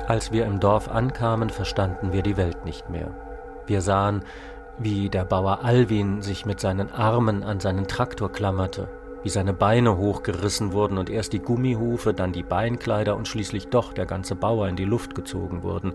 Als 0.07 0.31
wir 0.31 0.47
im 0.47 0.59
Dorf 0.59 0.89
ankamen, 0.89 1.51
verstanden 1.51 2.13
wir 2.13 2.23
die 2.23 2.35
Welt 2.35 2.65
nicht 2.65 2.89
mehr. 2.89 3.11
Wir 3.67 3.81
sahen, 3.81 4.23
wie 4.79 5.09
der 5.09 5.23
Bauer 5.23 5.59
Alwin 5.63 6.23
sich 6.23 6.47
mit 6.47 6.59
seinen 6.59 6.91
Armen 6.91 7.43
an 7.43 7.59
seinen 7.59 7.87
Traktor 7.87 8.31
klammerte, 8.31 8.89
wie 9.21 9.29
seine 9.29 9.53
Beine 9.53 9.97
hochgerissen 9.97 10.73
wurden 10.73 10.97
und 10.97 11.11
erst 11.11 11.31
die 11.31 11.39
Gummihufe, 11.39 12.15
dann 12.15 12.33
die 12.33 12.41
Beinkleider 12.41 13.15
und 13.15 13.27
schließlich 13.27 13.67
doch 13.67 13.93
der 13.93 14.07
ganze 14.07 14.33
Bauer 14.33 14.67
in 14.67 14.75
die 14.75 14.83
Luft 14.83 15.13
gezogen 15.13 15.61
wurden, 15.61 15.93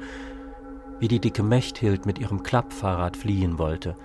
wie 1.00 1.08
die 1.08 1.20
dicke 1.20 1.42
Mechthild 1.42 2.06
mit 2.06 2.18
ihrem 2.18 2.42
Klappfahrrad 2.42 3.16
fliehen 3.16 3.58
wollte. 3.58 3.96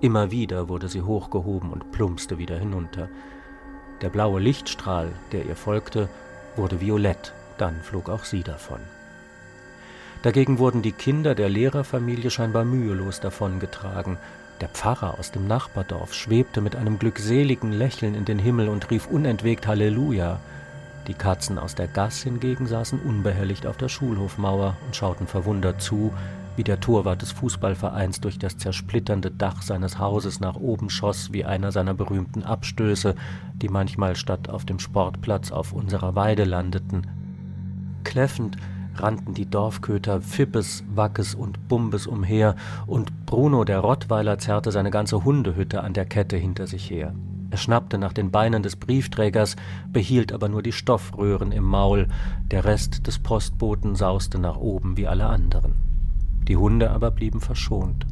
Immer 0.00 0.30
wieder 0.30 0.68
wurde 0.68 0.88
sie 0.88 1.02
hochgehoben 1.02 1.70
und 1.70 1.92
plumpste 1.92 2.38
wieder 2.38 2.58
hinunter. 2.58 3.08
Der 4.00 4.08
blaue 4.08 4.40
Lichtstrahl, 4.40 5.12
der 5.32 5.44
ihr 5.44 5.56
folgte, 5.56 6.08
wurde 6.56 6.80
violett, 6.80 7.34
dann 7.58 7.80
flog 7.82 8.08
auch 8.08 8.24
sie 8.24 8.42
davon. 8.42 8.80
Dagegen 10.22 10.58
wurden 10.58 10.82
die 10.82 10.92
Kinder 10.92 11.34
der 11.34 11.48
Lehrerfamilie 11.48 12.30
scheinbar 12.30 12.64
mühelos 12.64 13.20
davongetragen. 13.20 14.18
Der 14.60 14.68
Pfarrer 14.68 15.18
aus 15.18 15.32
dem 15.32 15.46
Nachbardorf 15.46 16.12
schwebte 16.12 16.60
mit 16.60 16.76
einem 16.76 16.98
glückseligen 16.98 17.72
Lächeln 17.72 18.14
in 18.14 18.26
den 18.26 18.38
Himmel 18.38 18.68
und 18.68 18.90
rief 18.90 19.06
unentwegt 19.06 19.66
Halleluja. 19.66 20.40
Die 21.10 21.14
Katzen 21.14 21.58
aus 21.58 21.74
der 21.74 21.88
Gass 21.88 22.22
hingegen 22.22 22.68
saßen 22.68 23.00
unbehelligt 23.00 23.66
auf 23.66 23.76
der 23.76 23.88
Schulhofmauer 23.88 24.76
und 24.86 24.94
schauten 24.94 25.26
verwundert 25.26 25.82
zu, 25.82 26.12
wie 26.54 26.62
der 26.62 26.78
Torwart 26.78 27.20
des 27.20 27.32
Fußballvereins 27.32 28.20
durch 28.20 28.38
das 28.38 28.58
zersplitternde 28.58 29.32
Dach 29.32 29.60
seines 29.60 29.98
Hauses 29.98 30.38
nach 30.38 30.54
oben 30.54 30.88
schoss, 30.88 31.32
wie 31.32 31.44
einer 31.44 31.72
seiner 31.72 31.94
berühmten 31.94 32.44
Abstöße, 32.44 33.16
die 33.54 33.68
manchmal 33.68 34.14
statt 34.14 34.48
auf 34.48 34.64
dem 34.64 34.78
Sportplatz 34.78 35.50
auf 35.50 35.72
unserer 35.72 36.14
Weide 36.14 36.44
landeten. 36.44 37.08
Kläffend 38.04 38.56
rannten 38.94 39.34
die 39.34 39.50
Dorfköter 39.50 40.20
Fippes, 40.20 40.84
Wackes 40.94 41.34
und 41.34 41.66
Bumbes 41.66 42.06
umher, 42.06 42.54
und 42.86 43.26
Bruno 43.26 43.64
der 43.64 43.80
Rottweiler 43.80 44.38
zerrte 44.38 44.70
seine 44.70 44.92
ganze 44.92 45.24
Hundehütte 45.24 45.82
an 45.82 45.92
der 45.92 46.06
Kette 46.06 46.36
hinter 46.36 46.68
sich 46.68 46.88
her. 46.88 47.12
Er 47.50 47.58
schnappte 47.58 47.98
nach 47.98 48.12
den 48.12 48.30
Beinen 48.30 48.62
des 48.62 48.76
Briefträgers, 48.76 49.56
behielt 49.92 50.32
aber 50.32 50.48
nur 50.48 50.62
die 50.62 50.72
Stoffröhren 50.72 51.50
im 51.50 51.64
Maul, 51.64 52.06
der 52.50 52.64
Rest 52.64 53.06
des 53.06 53.18
Postboten 53.18 53.96
sauste 53.96 54.38
nach 54.38 54.56
oben 54.56 54.96
wie 54.96 55.08
alle 55.08 55.26
anderen. 55.26 55.74
Die 56.46 56.56
Hunde 56.56 56.90
aber 56.90 57.10
blieben 57.10 57.40
verschont. 57.40 58.06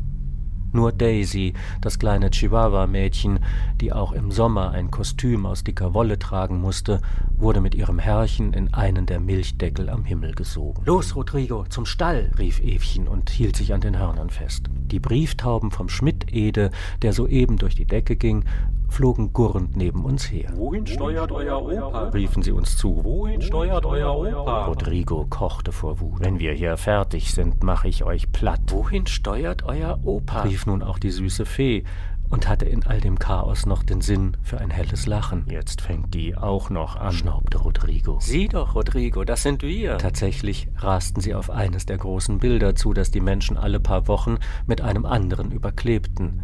Nur 0.71 0.93
Daisy, 0.93 1.55
das 1.81 1.99
kleine 1.99 2.31
Chihuahua-Mädchen, 2.31 3.41
die 3.81 3.93
auch 3.93 4.13
im 4.13 4.31
Sommer 4.31 4.73
ein 4.73 4.91
Kostüm 4.91 5.47
aus 5.47 5.65
dicker 5.65 5.95
Wolle 5.95 6.19
tragen 6.19 6.61
musste, 6.61 7.01
wurde 7.37 7.63
mit 7.63 7.75
ihrem 7.75 7.99
Herrchen 7.99 8.53
in 8.53 8.75
einen 8.75 9.07
der 9.07 9.19
Milchdeckel 9.19 9.89
am 9.89 10.05
Himmel 10.05 10.35
gesogen. 10.35 10.83
Los, 10.85 11.17
Rodrigo, 11.17 11.65
zum 11.71 11.87
Stall, 11.87 12.33
rief 12.39 12.61
Evchen 12.61 13.09
und 13.09 13.31
hielt 13.31 13.57
sich 13.57 13.73
an 13.73 13.81
den 13.81 13.99
Hörnern 13.99 14.29
fest. 14.29 14.69
Die 14.91 15.01
Brieftauben 15.01 15.71
vom 15.71 15.89
Schmidt-Ede, 15.89 16.71
der 17.01 17.15
soeben 17.15 17.57
durch 17.57 17.75
die 17.75 17.87
Decke 17.87 18.17
ging, 18.17 18.45
flogen 18.89 19.33
gurrend 19.33 19.77
neben 19.77 20.05
uns 20.05 20.31
her. 20.31 20.51
Wohin 20.55 20.87
steuert 20.87 21.31
euer 21.33 21.63
Opa? 21.63 22.09
riefen 22.09 22.43
sie 22.43 22.53
uns 22.53 22.77
zu. 22.77 23.05
Wohin 23.05 23.43
steuert 23.43 23.87
euer 23.87 24.17
Opa? 24.17 24.67
Rodrigo 24.67 25.27
kochte 25.29 25.73
vor 25.73 26.01
Wut. 26.01 26.21
Wenn 26.21 26.39
wir 26.39 26.53
hier 26.53 26.77
fertig 26.77 27.33
sind, 27.33 27.63
mache 27.63 27.89
ich 27.89 28.05
euch 28.05 28.33
platt. 28.33 28.61
Wohin 28.69 29.07
steuert 29.07 29.65
euer 29.65 29.99
Opa? 30.05 30.43
rief 30.43 30.67
nun 30.67 30.83
auch 30.83 30.99
die 30.99 31.11
süße 31.11 31.47
Fee 31.47 31.85
und 32.29 32.49
hatte 32.49 32.67
in 32.67 32.85
all 32.87 33.01
dem 33.01 33.19
Chaos 33.19 33.67
noch 33.67 33.83
den 33.83 34.01
Sinn 34.01 34.37
für 34.43 34.59
ein 34.59 34.71
helles 34.71 35.07
Lachen. 35.07 35.47
Jetzt 35.49 35.81
fängt 35.81 36.15
die 36.15 36.37
auch 36.37 36.71
noch 36.71 36.97
an, 36.97 37.13
schnaubte 37.13 37.59
Rodrigo. 37.59 38.19
Sieh 38.21 38.49
doch, 38.49 38.75
Rodrigo, 38.75 39.25
das 39.25 39.43
sind 39.43 39.63
wir. 39.63 39.99
Tatsächlich 39.99 40.69
rasten 40.77 41.21
sie 41.21 41.35
auf 41.35 41.51
eines 41.51 41.87
der 41.87 41.99
großen 41.99 42.39
Bilder 42.39 42.75
zu, 42.75 42.93
das 42.93 43.11
die 43.11 43.21
Menschen 43.21 43.57
alle 43.57 43.81
paar 43.81 44.09
Wochen 44.09 44.39
mit 44.67 44.81
einem 44.81 45.07
anderen 45.07 45.51
überklebten. 45.51 46.43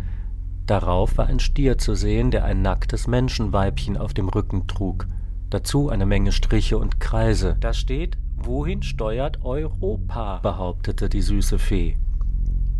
Darauf 0.66 1.18
war 1.18 1.26
ein 1.26 1.40
Stier 1.40 1.76
zu 1.76 1.94
sehen, 1.94 2.30
der 2.30 2.44
ein 2.44 2.62
nacktes 2.62 3.06
Menschenweibchen 3.06 3.96
auf 3.98 4.14
dem 4.14 4.28
Rücken 4.28 4.66
trug. 4.66 5.06
Dazu 5.50 5.90
eine 5.90 6.06
Menge 6.06 6.32
Striche 6.32 6.78
und 6.78 7.00
Kreise. 7.00 7.56
Da 7.60 7.74
steht, 7.74 8.16
wohin 8.36 8.82
steuert 8.82 9.42
Europa, 9.42 10.38
behauptete 10.38 11.08
die 11.08 11.22
süße 11.22 11.58
Fee. 11.58 11.96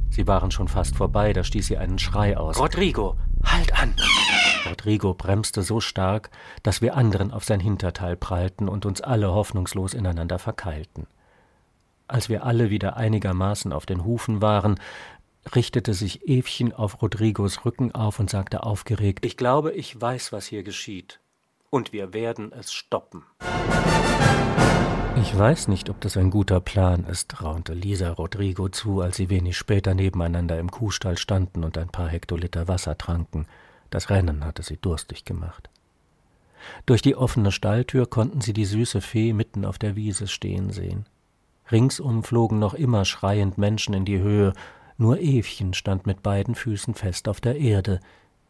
Sie 0.09 0.27
waren 0.27 0.51
schon 0.51 0.68
fast 0.68 0.97
vorbei, 0.97 1.33
da 1.33 1.44
stieß 1.44 1.66
sie 1.66 1.77
einen 1.77 1.99
Schrei 1.99 2.37
aus. 2.38 2.59
Rodrigo, 2.59 3.16
halt 3.44 3.79
an! 3.79 3.94
Rodrigo 4.66 5.12
bremste 5.12 5.62
so 5.62 5.81
stark, 5.81 6.31
dass 6.62 6.81
wir 6.81 6.97
anderen 6.97 7.33
auf 7.33 7.44
sein 7.44 7.61
Hinterteil 7.61 8.16
prallten 8.16 8.68
und 8.68 8.87
uns 8.87 9.03
alle 9.03 9.33
hoffnungslos 9.33 9.92
ineinander 9.92 10.38
verkeilten. 10.38 11.07
Als 12.07 12.29
wir 12.29 12.44
alle 12.44 12.70
wieder 12.70 12.97
einigermaßen 12.97 13.73
auf 13.73 13.87
den 13.87 14.05
Hufen 14.05 14.42
waren, 14.42 14.79
richtete 15.54 15.94
sich 15.94 16.28
Evchen 16.28 16.72
auf 16.72 17.02
Rodrigos 17.02 17.64
Rücken 17.64 17.92
auf 17.92 18.18
und 18.18 18.30
sagte 18.30 18.62
aufgeregt 18.62 19.24
Ich 19.24 19.37
glaube, 19.37 19.72
ich 19.72 20.00
weiß, 20.00 20.33
was 20.33 20.46
hier 20.46 20.62
geschieht, 20.62 21.20
und 21.70 21.92
wir 21.92 22.12
werden 22.12 22.52
es 22.52 22.72
stoppen. 22.72 23.24
Ich 25.20 25.38
weiß 25.38 25.68
nicht, 25.68 25.90
ob 25.90 26.00
das 26.00 26.16
ein 26.16 26.30
guter 26.30 26.61
Plan 26.61 27.04
ist, 27.04 27.42
raunte 27.42 27.72
Lisa 27.72 28.11
Rodrigo 28.11 28.68
zu, 28.68 29.00
als 29.00 29.16
sie 29.16 29.30
wenig 29.30 29.57
später 29.57 29.94
nebeneinander 29.94 30.59
im 30.59 30.70
Kuhstall 30.70 31.16
standen 31.18 31.62
und 31.62 31.78
ein 31.78 31.88
paar 31.88 32.09
Hektoliter 32.09 32.66
Wasser 32.66 32.98
tranken. 32.98 33.46
Das 33.90 34.11
Rennen 34.11 34.44
hatte 34.44 34.62
sie 34.62 34.76
durstig 34.76 35.24
gemacht. 35.24 35.70
Durch 36.87 37.00
die 37.00 37.14
offene 37.14 37.52
Stalltür 37.52 38.07
konnten 38.07 38.40
sie 38.40 38.52
die 38.52 38.64
süße 38.64 39.00
Fee 39.00 39.33
mitten 39.33 39.64
auf 39.64 39.78
der 39.78 39.96
Wiese 39.96 40.26
stehen 40.26 40.70
sehen. 40.70 41.07
Ringsum 41.70 42.24
flogen 42.24 42.59
noch 42.59 42.74
immer 42.74 43.04
schreiend 43.04 43.57
Menschen 43.57 43.94
in 43.94 44.04
die 44.04 44.18
Höhe, 44.18 44.52
nur 44.96 45.20
Evchen 45.20 45.74
stand 45.74 46.07
mit 46.07 46.22
beiden 46.22 46.54
Füßen 46.54 46.94
fest 46.94 47.28
auf 47.28 47.40
der 47.40 47.57
Erde, 47.57 48.00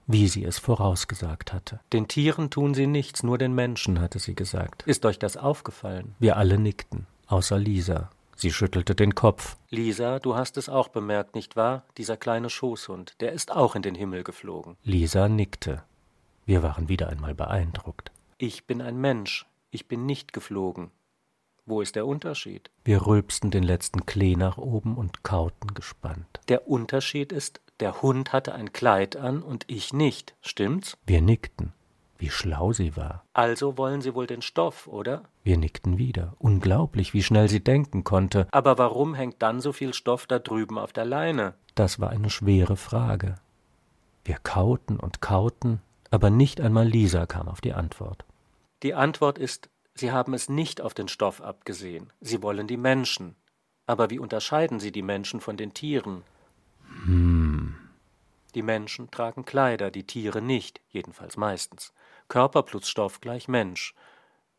wie 0.07 0.29
sie 0.29 0.45
es 0.45 0.59
vorausgesagt 0.59 1.53
hatte. 1.53 1.81
Den 1.93 2.09
Tieren 2.09 2.51
tun 2.51 2.75
sie 2.75 2.87
nichts, 2.87 3.23
nur 3.23 3.39
den 3.39 3.55
Menschen, 3.55 4.01
hatte 4.01 4.19
sie 4.19 4.35
gesagt. 4.35 4.83
Ist 4.83 5.07
euch 5.07 5.19
das 5.19 5.37
aufgefallen? 5.37 6.15
Wir 6.19 6.37
alle 6.37 6.59
nickten, 6.59 7.07
außer 7.27 7.59
Lisa. 7.59 8.11
Sie 8.37 8.53
schüttelte 8.53 8.95
den 8.95 9.15
Kopf. 9.15 9.57
Lisa, 9.71 10.19
du 10.19 10.35
hast 10.35 10.57
es 10.57 10.69
auch 10.69 10.89
bemerkt, 10.89 11.35
nicht 11.35 11.57
wahr? 11.57 11.85
Dieser 11.97 12.17
kleine 12.17 12.51
Schoßhund, 12.51 13.15
der 13.21 13.33
ist 13.33 13.53
auch 13.53 13.77
in 13.77 13.83
den 13.83 13.95
Himmel 13.95 14.25
geflogen. 14.25 14.77
Lisa 14.83 15.29
nickte. 15.29 15.83
Wir 16.45 16.63
waren 16.63 16.89
wieder 16.89 17.09
einmal 17.09 17.35
beeindruckt. 17.35 18.11
Ich 18.37 18.67
bin 18.67 18.83
ein 18.83 19.01
Mensch, 19.01 19.47
ich 19.71 19.89
bin 19.89 20.05
nicht 20.05 20.33
geflogen. 20.33 20.91
Wo 21.67 21.81
ist 21.81 21.97
der 21.97 22.07
Unterschied? 22.07 22.71
Wir 22.85 23.07
rülpsten 23.07 23.51
den 23.51 23.63
letzten 23.63 24.05
Klee 24.05 24.37
nach 24.37 24.59
oben 24.59 24.97
und 24.97 25.23
kauten 25.23 25.73
gespannt. 25.73 26.41
Der 26.49 26.69
Unterschied 26.69 27.33
ist, 27.33 27.61
der 27.81 28.03
Hund 28.03 28.35
hatte 28.35 28.55
ein 28.55 28.73
Kleid 28.73 29.17
an 29.17 29.43
und 29.43 29.65
ich 29.67 29.93
nicht, 29.95 30.35
stimmt's? 30.43 30.99
Wir 31.07 31.23
nickten. 31.23 31.73
Wie 32.19 32.31
schlau 32.31 32.73
sie 32.73 32.97
war. 32.97 33.25
Also 33.33 33.77
wollen 33.77 34.01
Sie 34.01 34.15
wohl 34.15 34.27
den 34.27 34.43
Stoff, 34.43 34.87
oder? 34.87 35.25
Wir 35.43 35.57
nickten 35.57 35.99
wieder. 35.99 36.35
Unglaublich, 36.39 37.13
wie 37.13 37.23
schnell 37.23 37.49
sie 37.49 37.63
denken 37.63 38.05
konnte. 38.05 38.47
Aber 38.53 38.79
warum 38.79 39.15
hängt 39.15 39.43
dann 39.43 39.61
so 39.61 39.73
viel 39.73 39.95
Stoff 39.95 40.27
da 40.27 40.39
drüben 40.39 40.79
auf 40.79 40.93
der 40.93 41.05
Leine? 41.05 41.55
Das 41.75 41.99
war 41.99 42.11
eine 42.11 42.31
schwere 42.31 42.77
Frage. 42.77 43.37
Wir 44.25 44.37
kauten 44.43 44.97
und 44.99 45.21
kauten, 45.21 45.81
aber 46.11 46.31
nicht 46.31 46.61
einmal 46.61 46.87
Lisa 46.87 47.27
kam 47.27 47.49
auf 47.49 47.61
die 47.61 47.73
Antwort. 47.73 48.25
Die 48.83 48.95
Antwort 48.95 49.39
ist, 49.39 49.69
Sie 49.95 50.11
haben 50.11 50.35
es 50.35 50.49
nicht 50.49 50.81
auf 50.81 50.95
den 50.95 51.09
Stoff 51.09 51.41
abgesehen. 51.41 52.13
Sie 52.21 52.43
wollen 52.43 52.67
die 52.67 52.77
Menschen. 52.77 53.37
Aber 53.87 54.11
wie 54.11 54.19
unterscheiden 54.19 54.81
Sie 54.81 54.93
die 54.93 55.03
Menschen 55.03 55.41
von 55.41 55.57
den 55.57 55.75
Tieren? 55.75 56.25
Hm. 57.05 57.77
Die 58.55 58.63
Menschen 58.63 59.11
tragen 59.11 59.45
Kleider, 59.45 59.91
die 59.91 60.07
Tiere 60.07 60.41
nicht, 60.41 60.81
jedenfalls 60.89 61.37
meistens. 61.37 61.93
Körper 62.29 62.63
plus 62.63 62.89
Stoff 62.89 63.21
gleich 63.21 63.49
Mensch. 63.49 63.95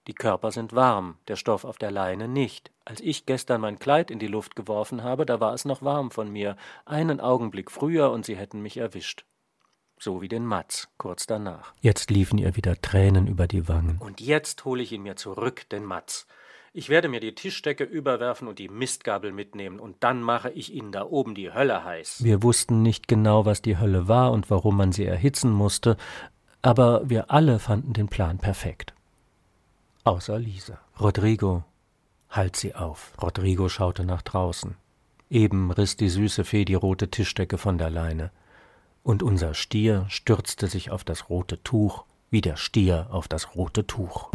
Die 0.07 0.13
Körper 0.13 0.51
sind 0.51 0.73
warm, 0.73 1.17
der 1.27 1.35
Stoff 1.35 1.65
auf 1.65 1.77
der 1.77 1.91
Leine 1.91 2.27
nicht. 2.27 2.71
Als 2.83 3.01
ich 3.01 3.25
gestern 3.25 3.61
mein 3.61 3.79
Kleid 3.79 4.11
in 4.11 4.19
die 4.19 4.27
Luft 4.27 4.55
geworfen 4.55 5.01
habe, 5.01 5.25
da 5.25 5.39
war 5.39 5.53
es 5.53 5.65
noch 5.65 5.81
warm 5.81 6.11
von 6.11 6.31
mir. 6.31 6.57
Einen 6.85 7.19
Augenblick 7.19 7.71
früher 7.71 8.11
und 8.11 8.25
sie 8.25 8.35
hätten 8.35 8.61
mich 8.61 8.77
erwischt. 8.77 9.25
So 10.05 10.21
wie 10.21 10.27
den 10.27 10.45
Matz 10.45 10.87
kurz 10.99 11.25
danach. 11.25 11.73
Jetzt 11.81 12.11
liefen 12.11 12.37
ihr 12.37 12.55
wieder 12.55 12.79
Tränen 12.79 13.25
über 13.25 13.47
die 13.47 13.67
Wangen. 13.67 13.97
Und 13.97 14.21
jetzt 14.21 14.63
hole 14.63 14.83
ich 14.83 14.91
ihn 14.91 15.01
mir 15.01 15.15
zurück, 15.15 15.67
den 15.69 15.83
Matz. 15.83 16.27
Ich 16.73 16.89
werde 16.89 17.07
mir 17.07 17.19
die 17.19 17.33
Tischdecke 17.33 17.85
überwerfen 17.85 18.47
und 18.47 18.59
die 18.59 18.69
Mistgabel 18.69 19.31
mitnehmen, 19.31 19.79
und 19.79 19.95
dann 20.01 20.21
mache 20.21 20.51
ich 20.51 20.71
Ihnen 20.71 20.91
da 20.91 21.05
oben 21.05 21.33
die 21.33 21.51
Hölle 21.51 21.83
heiß. 21.83 22.23
Wir 22.23 22.43
wussten 22.43 22.83
nicht 22.83 23.07
genau, 23.07 23.47
was 23.47 23.63
die 23.63 23.79
Hölle 23.79 24.07
war 24.07 24.31
und 24.31 24.51
warum 24.51 24.77
man 24.77 24.91
sie 24.91 25.05
erhitzen 25.05 25.49
musste, 25.49 25.97
aber 26.61 27.09
wir 27.09 27.31
alle 27.31 27.57
fanden 27.57 27.93
den 27.93 28.07
Plan 28.07 28.37
perfekt. 28.37 28.93
Außer 30.03 30.37
Lisa. 30.37 30.77
Rodrigo, 30.99 31.63
halt 32.29 32.57
sie 32.57 32.75
auf. 32.75 33.13
Rodrigo 33.19 33.69
schaute 33.69 34.05
nach 34.05 34.21
draußen. 34.21 34.75
Eben 35.31 35.71
riss 35.71 35.97
die 35.97 36.09
süße 36.09 36.43
Fee 36.43 36.63
die 36.63 36.75
rote 36.75 37.09
Tischdecke 37.09 37.57
von 37.57 37.79
der 37.79 37.89
Leine. 37.89 38.29
Und 39.05 39.21
unser 39.21 39.53
Stier 39.53 40.07
stürzte 40.09 40.65
sich 40.65 40.89
auf 40.89 41.03
das 41.03 41.29
rote 41.29 41.61
Tuch, 41.61 42.05
wie 42.31 42.41
der 42.41 42.57
Stier 42.57 43.05
auf 43.11 43.27
das 43.27 43.55
rote 43.55 43.85
Tuch. 43.85 44.31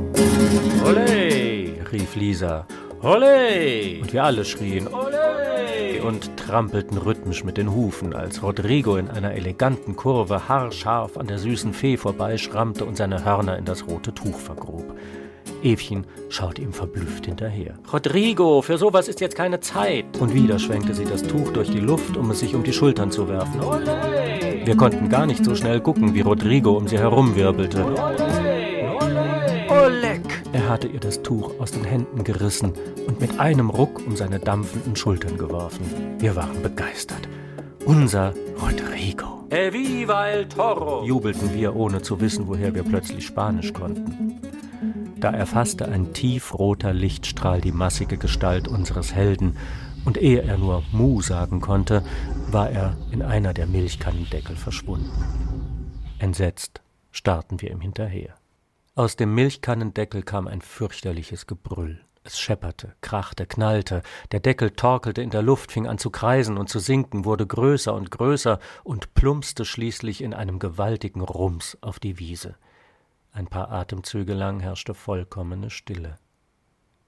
Ole! 0.86 1.84
rief 1.90 2.14
Lisa. 2.14 2.68
Ole! 3.02 4.00
Und 4.00 4.12
wir 4.12 4.22
alle 4.22 4.44
schrien 4.44 4.86
Ole! 4.86 6.00
und 6.04 6.36
trampelten 6.36 6.98
rhythmisch 6.98 7.42
mit 7.42 7.56
den 7.56 7.72
Hufen, 7.72 8.14
als 8.14 8.44
Rodrigo 8.44 8.96
in 8.96 9.08
einer 9.08 9.32
eleganten 9.32 9.96
Kurve 9.96 10.48
haarscharf 10.48 11.16
an 11.16 11.26
der 11.26 11.38
süßen 11.38 11.74
Fee 11.74 11.96
vorbeischrammte 11.96 12.84
und 12.84 12.96
seine 12.96 13.24
Hörner 13.24 13.58
in 13.58 13.64
das 13.64 13.88
rote 13.88 14.14
Tuch 14.14 14.38
vergrub. 14.38 14.96
Evchen 15.64 16.06
schaute 16.28 16.62
ihm 16.62 16.72
verblüfft 16.72 17.26
hinterher. 17.26 17.74
Rodrigo, 17.92 18.62
für 18.62 18.78
sowas 18.78 19.08
ist 19.08 19.20
jetzt 19.20 19.34
keine 19.34 19.58
Zeit. 19.58 20.04
Und 20.20 20.32
wieder 20.32 20.60
schwenkte 20.60 20.94
sie 20.94 21.06
das 21.06 21.24
Tuch 21.24 21.52
durch 21.52 21.70
die 21.70 21.80
Luft, 21.80 22.16
um 22.16 22.30
es 22.30 22.38
sich 22.38 22.54
um 22.54 22.62
die 22.62 22.72
Schultern 22.72 23.10
zu 23.10 23.28
werfen. 23.28 23.60
Ole! 23.60 24.09
Wir 24.64 24.76
konnten 24.76 25.08
gar 25.08 25.26
nicht 25.26 25.44
so 25.44 25.54
schnell 25.54 25.80
gucken, 25.80 26.14
wie 26.14 26.20
Rodrigo 26.20 26.72
um 26.76 26.86
sie 26.86 26.98
herumwirbelte. 26.98 27.84
Oleg! 29.68 30.20
Er 30.52 30.68
hatte 30.68 30.88
ihr 30.88 31.00
das 31.00 31.22
Tuch 31.22 31.58
aus 31.58 31.70
den 31.70 31.84
Händen 31.84 32.24
gerissen 32.24 32.72
und 33.06 33.20
mit 33.20 33.40
einem 33.40 33.70
Ruck 33.70 34.02
um 34.06 34.16
seine 34.16 34.38
dampfenden 34.38 34.96
Schultern 34.96 35.38
geworfen. 35.38 35.84
Wir 36.18 36.36
waren 36.36 36.62
begeistert. 36.62 37.28
Unser 37.84 38.34
Rodrigo. 38.60 39.46
Eviva 39.50 40.28
el 40.28 40.46
Toro! 40.46 41.04
jubelten 41.04 41.54
wir, 41.54 41.74
ohne 41.74 42.02
zu 42.02 42.20
wissen, 42.20 42.46
woher 42.46 42.74
wir 42.74 42.82
plötzlich 42.82 43.26
Spanisch 43.26 43.72
konnten. 43.72 44.40
Da 45.18 45.30
erfasste 45.30 45.86
ein 45.88 46.12
tiefroter 46.12 46.94
Lichtstrahl 46.94 47.60
die 47.60 47.72
massige 47.72 48.16
Gestalt 48.16 48.68
unseres 48.68 49.14
Helden, 49.14 49.56
und 50.04 50.16
ehe 50.16 50.42
er 50.42 50.58
nur 50.58 50.82
Mu 50.92 51.20
sagen 51.22 51.60
konnte, 51.60 52.04
war 52.50 52.70
er 52.70 52.96
in 53.10 53.22
einer 53.22 53.54
der 53.54 53.66
Milchkannendeckel 53.66 54.56
verschwunden. 54.56 55.10
Entsetzt 56.18 56.80
starrten 57.10 57.60
wir 57.60 57.70
ihm 57.70 57.80
hinterher. 57.80 58.34
Aus 58.94 59.16
dem 59.16 59.34
Milchkannendeckel 59.34 60.22
kam 60.22 60.46
ein 60.46 60.60
fürchterliches 60.60 61.46
Gebrüll. 61.46 62.00
Es 62.22 62.38
schepperte, 62.38 62.94
krachte, 63.00 63.46
knallte, 63.46 64.02
der 64.30 64.40
Deckel 64.40 64.72
torkelte 64.72 65.22
in 65.22 65.30
der 65.30 65.40
Luft, 65.40 65.72
fing 65.72 65.86
an 65.86 65.96
zu 65.96 66.10
kreisen 66.10 66.58
und 66.58 66.68
zu 66.68 66.78
sinken, 66.78 67.24
wurde 67.24 67.46
größer 67.46 67.94
und 67.94 68.10
größer 68.10 68.60
und 68.84 69.14
plumpste 69.14 69.64
schließlich 69.64 70.22
in 70.22 70.34
einem 70.34 70.58
gewaltigen 70.58 71.22
Rums 71.22 71.78
auf 71.80 71.98
die 71.98 72.18
Wiese. 72.18 72.56
Ein 73.32 73.46
paar 73.46 73.70
Atemzüge 73.70 74.34
lang 74.34 74.60
herrschte 74.60 74.92
vollkommene 74.92 75.70
Stille. 75.70 76.18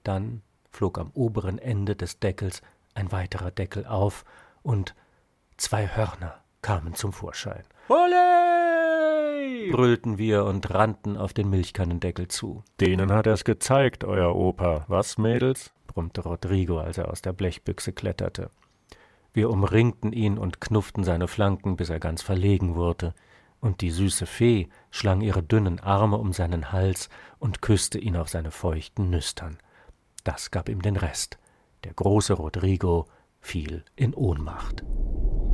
Dann 0.03 0.41
flog 0.71 0.97
am 0.97 1.11
oberen 1.13 1.59
Ende 1.59 1.95
des 1.95 2.19
Deckels 2.19 2.63
ein 2.93 3.11
weiterer 3.11 3.51
Deckel 3.51 3.85
auf 3.85 4.25
und 4.61 4.95
zwei 5.57 5.87
Hörner 5.87 6.41
kamen 6.61 6.95
zum 6.95 7.13
Vorschein. 7.13 7.63
Ole! 7.89 9.69
brüllten 9.71 10.17
wir 10.17 10.45
und 10.45 10.73
rannten 10.73 11.17
auf 11.17 11.33
den 11.33 11.49
Milchkannendeckel 11.49 12.27
zu. 12.27 12.63
Denen 12.79 13.11
hat 13.11 13.27
er's 13.27 13.43
gezeigt, 13.43 14.03
euer 14.03 14.35
Opa. 14.35 14.85
Was, 14.87 15.17
Mädels? 15.17 15.73
brummte 15.87 16.21
Rodrigo, 16.21 16.79
als 16.79 16.97
er 16.97 17.09
aus 17.09 17.21
der 17.21 17.33
Blechbüchse 17.33 17.93
kletterte. 17.93 18.49
Wir 19.33 19.49
umringten 19.49 20.13
ihn 20.13 20.37
und 20.37 20.61
knufften 20.61 21.03
seine 21.03 21.27
Flanken, 21.27 21.75
bis 21.75 21.89
er 21.89 21.99
ganz 21.99 22.21
verlegen 22.21 22.75
wurde 22.75 23.13
und 23.63 23.79
die 23.79 23.91
süße 23.91 24.25
Fee 24.25 24.67
schlang 24.91 25.21
ihre 25.21 25.41
dünnen 25.41 25.79
Arme 25.79 26.17
um 26.17 26.33
seinen 26.33 26.73
Hals 26.73 27.07
und 27.39 27.61
küsste 27.61 27.97
ihn 27.97 28.17
auf 28.17 28.27
seine 28.27 28.51
feuchten 28.51 29.09
Nüstern. 29.09 29.57
Das 30.25 30.51
gab 30.51 30.67
ihm 30.67 30.81
den 30.81 30.97
Rest. 30.97 31.39
Der 31.83 31.93
große 31.93 32.33
Rodrigo 32.33 33.05
fiel 33.39 33.83
in 33.95 34.13
Ohnmacht. 34.13 34.83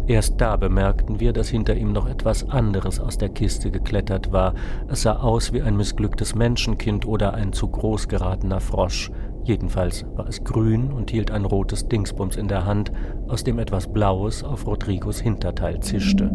Erst 0.08 0.42
da 0.42 0.58
bemerkten 0.58 1.20
wir, 1.20 1.34
dass 1.34 1.50
hinter 1.50 1.76
ihm 1.76 1.92
noch 1.92 2.08
etwas 2.08 2.50
anderes 2.50 3.00
aus 3.00 3.18
der 3.18 3.30
Kiste 3.30 3.70
geklettert 3.70 4.32
war. 4.32 4.56
Es 4.88 5.04
sah 5.04 5.18
aus 5.18 5.54
wie 5.54 5.62
ein 5.62 5.78
missglücktes 5.78 6.34
Menschenkind 6.34 7.06
oder 7.06 7.34
ein 7.34 7.54
zu 7.54 7.68
groß 7.68 8.08
geratener 8.08 8.60
Frosch. 8.60 9.12
Jedenfalls 9.44 10.06
war 10.16 10.28
es 10.28 10.44
grün 10.44 10.92
und 10.92 11.12
hielt 11.12 11.32
ein 11.32 11.46
rotes 11.46 11.88
Dingsbums 11.88 12.36
in 12.36 12.48
der 12.48 12.66
Hand, 12.66 12.92
aus 13.28 13.44
dem 13.44 13.60
etwas 13.60 13.92
Blaues 13.92 14.44
auf 14.44 14.68
Rodrigos 14.68 15.20
Hinterteil 15.20 15.80
zischte. 15.80 16.32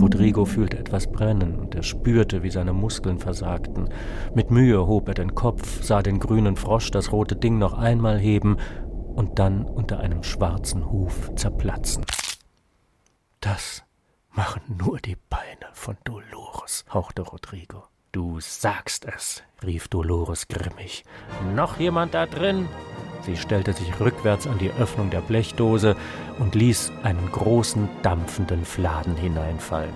Rodrigo 0.00 0.44
fühlte 0.44 0.78
etwas 0.78 1.10
brennen 1.10 1.56
und 1.56 1.74
er 1.74 1.82
spürte, 1.82 2.42
wie 2.42 2.50
seine 2.50 2.72
Muskeln 2.72 3.18
versagten. 3.18 3.88
Mit 4.34 4.50
Mühe 4.50 4.86
hob 4.86 5.08
er 5.08 5.14
den 5.14 5.34
Kopf, 5.34 5.82
sah 5.82 6.02
den 6.02 6.20
grünen 6.20 6.56
Frosch 6.56 6.90
das 6.90 7.10
rote 7.10 7.34
Ding 7.34 7.58
noch 7.58 7.74
einmal 7.74 8.18
heben 8.18 8.58
und 9.14 9.40
dann 9.40 9.64
unter 9.64 9.98
einem 9.98 10.22
schwarzen 10.22 10.90
Huf 10.90 11.34
zerplatzen. 11.34 12.04
Das 13.40 13.82
machen 14.30 14.62
nur 14.78 14.98
die 14.98 15.16
Beine, 15.28 15.66
von 15.72 15.96
Dolores, 16.04 16.84
hauchte 16.92 17.22
Rodrigo. 17.22 17.84
Du 18.10 18.40
sagst 18.40 19.04
es, 19.04 19.42
rief 19.62 19.88
Dolores 19.88 20.48
grimmig. 20.48 21.04
Noch 21.54 21.78
jemand 21.78 22.14
da 22.14 22.24
drin? 22.24 22.66
Sie 23.22 23.36
stellte 23.36 23.74
sich 23.74 24.00
rückwärts 24.00 24.46
an 24.46 24.56
die 24.56 24.70
Öffnung 24.70 25.10
der 25.10 25.20
Blechdose 25.20 25.94
und 26.38 26.54
ließ 26.54 26.90
einen 27.02 27.30
großen, 27.30 27.86
dampfenden 28.02 28.64
Fladen 28.64 29.14
hineinfallen. 29.14 29.92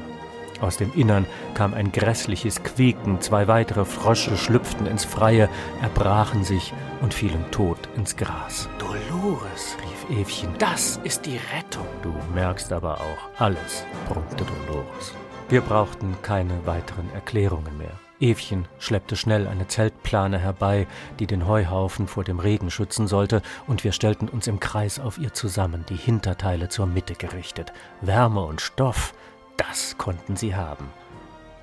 Aus 0.61 0.77
dem 0.77 0.92
Innern 0.92 1.25
kam 1.55 1.72
ein 1.72 1.90
grässliches 1.90 2.62
Quieken, 2.62 3.22
zwei 3.22 3.48
weitere 3.48 3.87
Frösche 3.87 4.37
schlüpften 4.37 4.87
ins 4.87 5.07
Freie, 5.07 5.48
erbrachen 5.81 6.44
sich 6.44 6.75
und 7.01 7.14
fielen 7.14 7.51
tot 7.51 7.79
ins 7.96 8.16
Gras. 8.16 8.68
Dolores, 8.79 9.77
rief 10.09 10.20
Evchen, 10.20 10.51
das 10.59 11.01
ist 11.03 11.25
die 11.25 11.40
Rettung. 11.57 11.87
Du 12.03 12.14
merkst 12.35 12.72
aber 12.72 13.01
auch 13.01 13.40
alles, 13.40 13.87
brummte 14.07 14.44
Dolores. 14.44 15.14
Wir 15.48 15.61
brauchten 15.61 16.16
keine 16.22 16.66
weiteren 16.66 17.12
Erklärungen 17.12 17.76
mehr. 17.76 17.98
Evchen 18.20 18.66
schleppte 18.78 19.16
schnell 19.16 19.48
eine 19.48 19.66
Zeltplane 19.66 20.38
herbei, 20.38 20.87
die 21.18 21.26
den 21.26 21.46
Heuhaufen 21.46 22.07
vor 22.07 22.24
dem 22.24 22.38
Regen 22.38 22.70
schützen 22.70 23.09
sollte, 23.09 23.42
und 23.66 23.85
wir 23.85 23.92
stellten 23.92 24.28
uns 24.28 24.46
im 24.46 24.61
Kreis 24.61 25.00
auf 25.00 25.18
ihr 25.18 25.35
zusammen, 25.35 25.85
die 25.88 25.96
Hinterteile 25.96 26.68
zur 26.68 26.87
Mitte 26.87 27.14
gerichtet. 27.14 27.72
Wärme 28.00 28.44
und 28.44 28.61
Stoff, 28.61 29.12
das 29.57 29.98
konnten 29.98 30.37
sie 30.37 30.55
haben. 30.55 30.88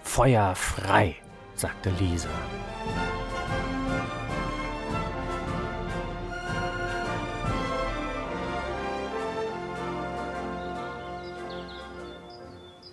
Feuer 0.03 0.53
frei, 0.55 1.15
sagte 1.55 1.91
Lisa. 1.99 2.29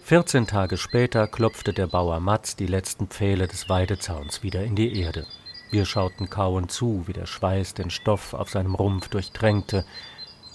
Vierzehn 0.06 0.46
Tage 0.46 0.76
später 0.76 1.26
klopfte 1.26 1.72
der 1.72 1.88
Bauer 1.88 2.20
Matz 2.20 2.54
die 2.54 2.68
letzten 2.68 3.08
Pfähle 3.08 3.48
des 3.48 3.68
Weidezauns 3.68 4.44
wieder 4.44 4.62
in 4.62 4.76
die 4.76 5.00
Erde. 5.00 5.26
Wir 5.72 5.84
schauten 5.84 6.30
kauend 6.30 6.70
zu, 6.70 7.02
wie 7.08 7.12
der 7.12 7.26
Schweiß 7.26 7.74
den 7.74 7.90
Stoff 7.90 8.32
auf 8.32 8.48
seinem 8.48 8.76
Rumpf 8.76 9.08
durchtränkte. 9.08 9.84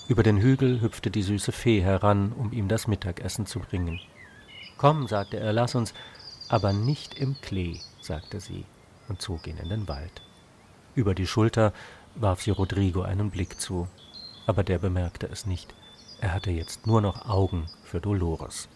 Über 0.07 0.23
den 0.23 0.37
Hügel 0.37 0.79
hüpfte 0.79 1.11
die 1.11 1.21
süße 1.21 1.51
Fee 1.51 1.81
heran, 1.81 2.31
um 2.31 2.53
ihm 2.53 2.69
das 2.69 2.87
Mittagessen 2.87 3.45
zu 3.45 3.59
bringen. 3.59 3.99
Komm, 4.77 5.09
sagte 5.09 5.37
er, 5.37 5.51
lass 5.51 5.75
uns, 5.75 5.93
aber 6.47 6.71
nicht 6.71 7.15
im 7.15 7.35
Klee, 7.41 7.81
sagte 7.99 8.39
sie 8.39 8.63
und 9.09 9.21
zog 9.21 9.47
ihn 9.47 9.57
in 9.57 9.67
den 9.67 9.89
Wald. 9.89 10.21
Über 10.95 11.13
die 11.13 11.27
Schulter 11.27 11.73
warf 12.15 12.41
sie 12.41 12.51
Rodrigo 12.51 13.01
einen 13.01 13.31
Blick 13.31 13.59
zu, 13.59 13.89
aber 14.45 14.63
der 14.63 14.79
bemerkte 14.79 15.27
es 15.27 15.45
nicht. 15.45 15.75
Er 16.21 16.33
hatte 16.33 16.51
jetzt 16.51 16.87
nur 16.87 17.01
noch 17.01 17.27
Augen 17.27 17.65
für 17.83 17.99
Dolores. 17.99 18.69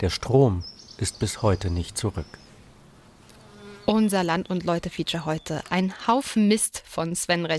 Der 0.00 0.10
Strom 0.10 0.62
ist 0.98 1.18
bis 1.18 1.42
heute 1.42 1.70
nicht 1.70 1.98
zurück. 1.98 2.26
Unser 3.84 4.22
Land- 4.22 4.48
und 4.48 4.64
Leute-Feature 4.64 5.24
heute. 5.24 5.62
Ein 5.70 5.92
Haufen 6.06 6.46
Mist 6.46 6.84
von 6.86 7.16
Sven 7.16 7.44
Rech 7.46 7.56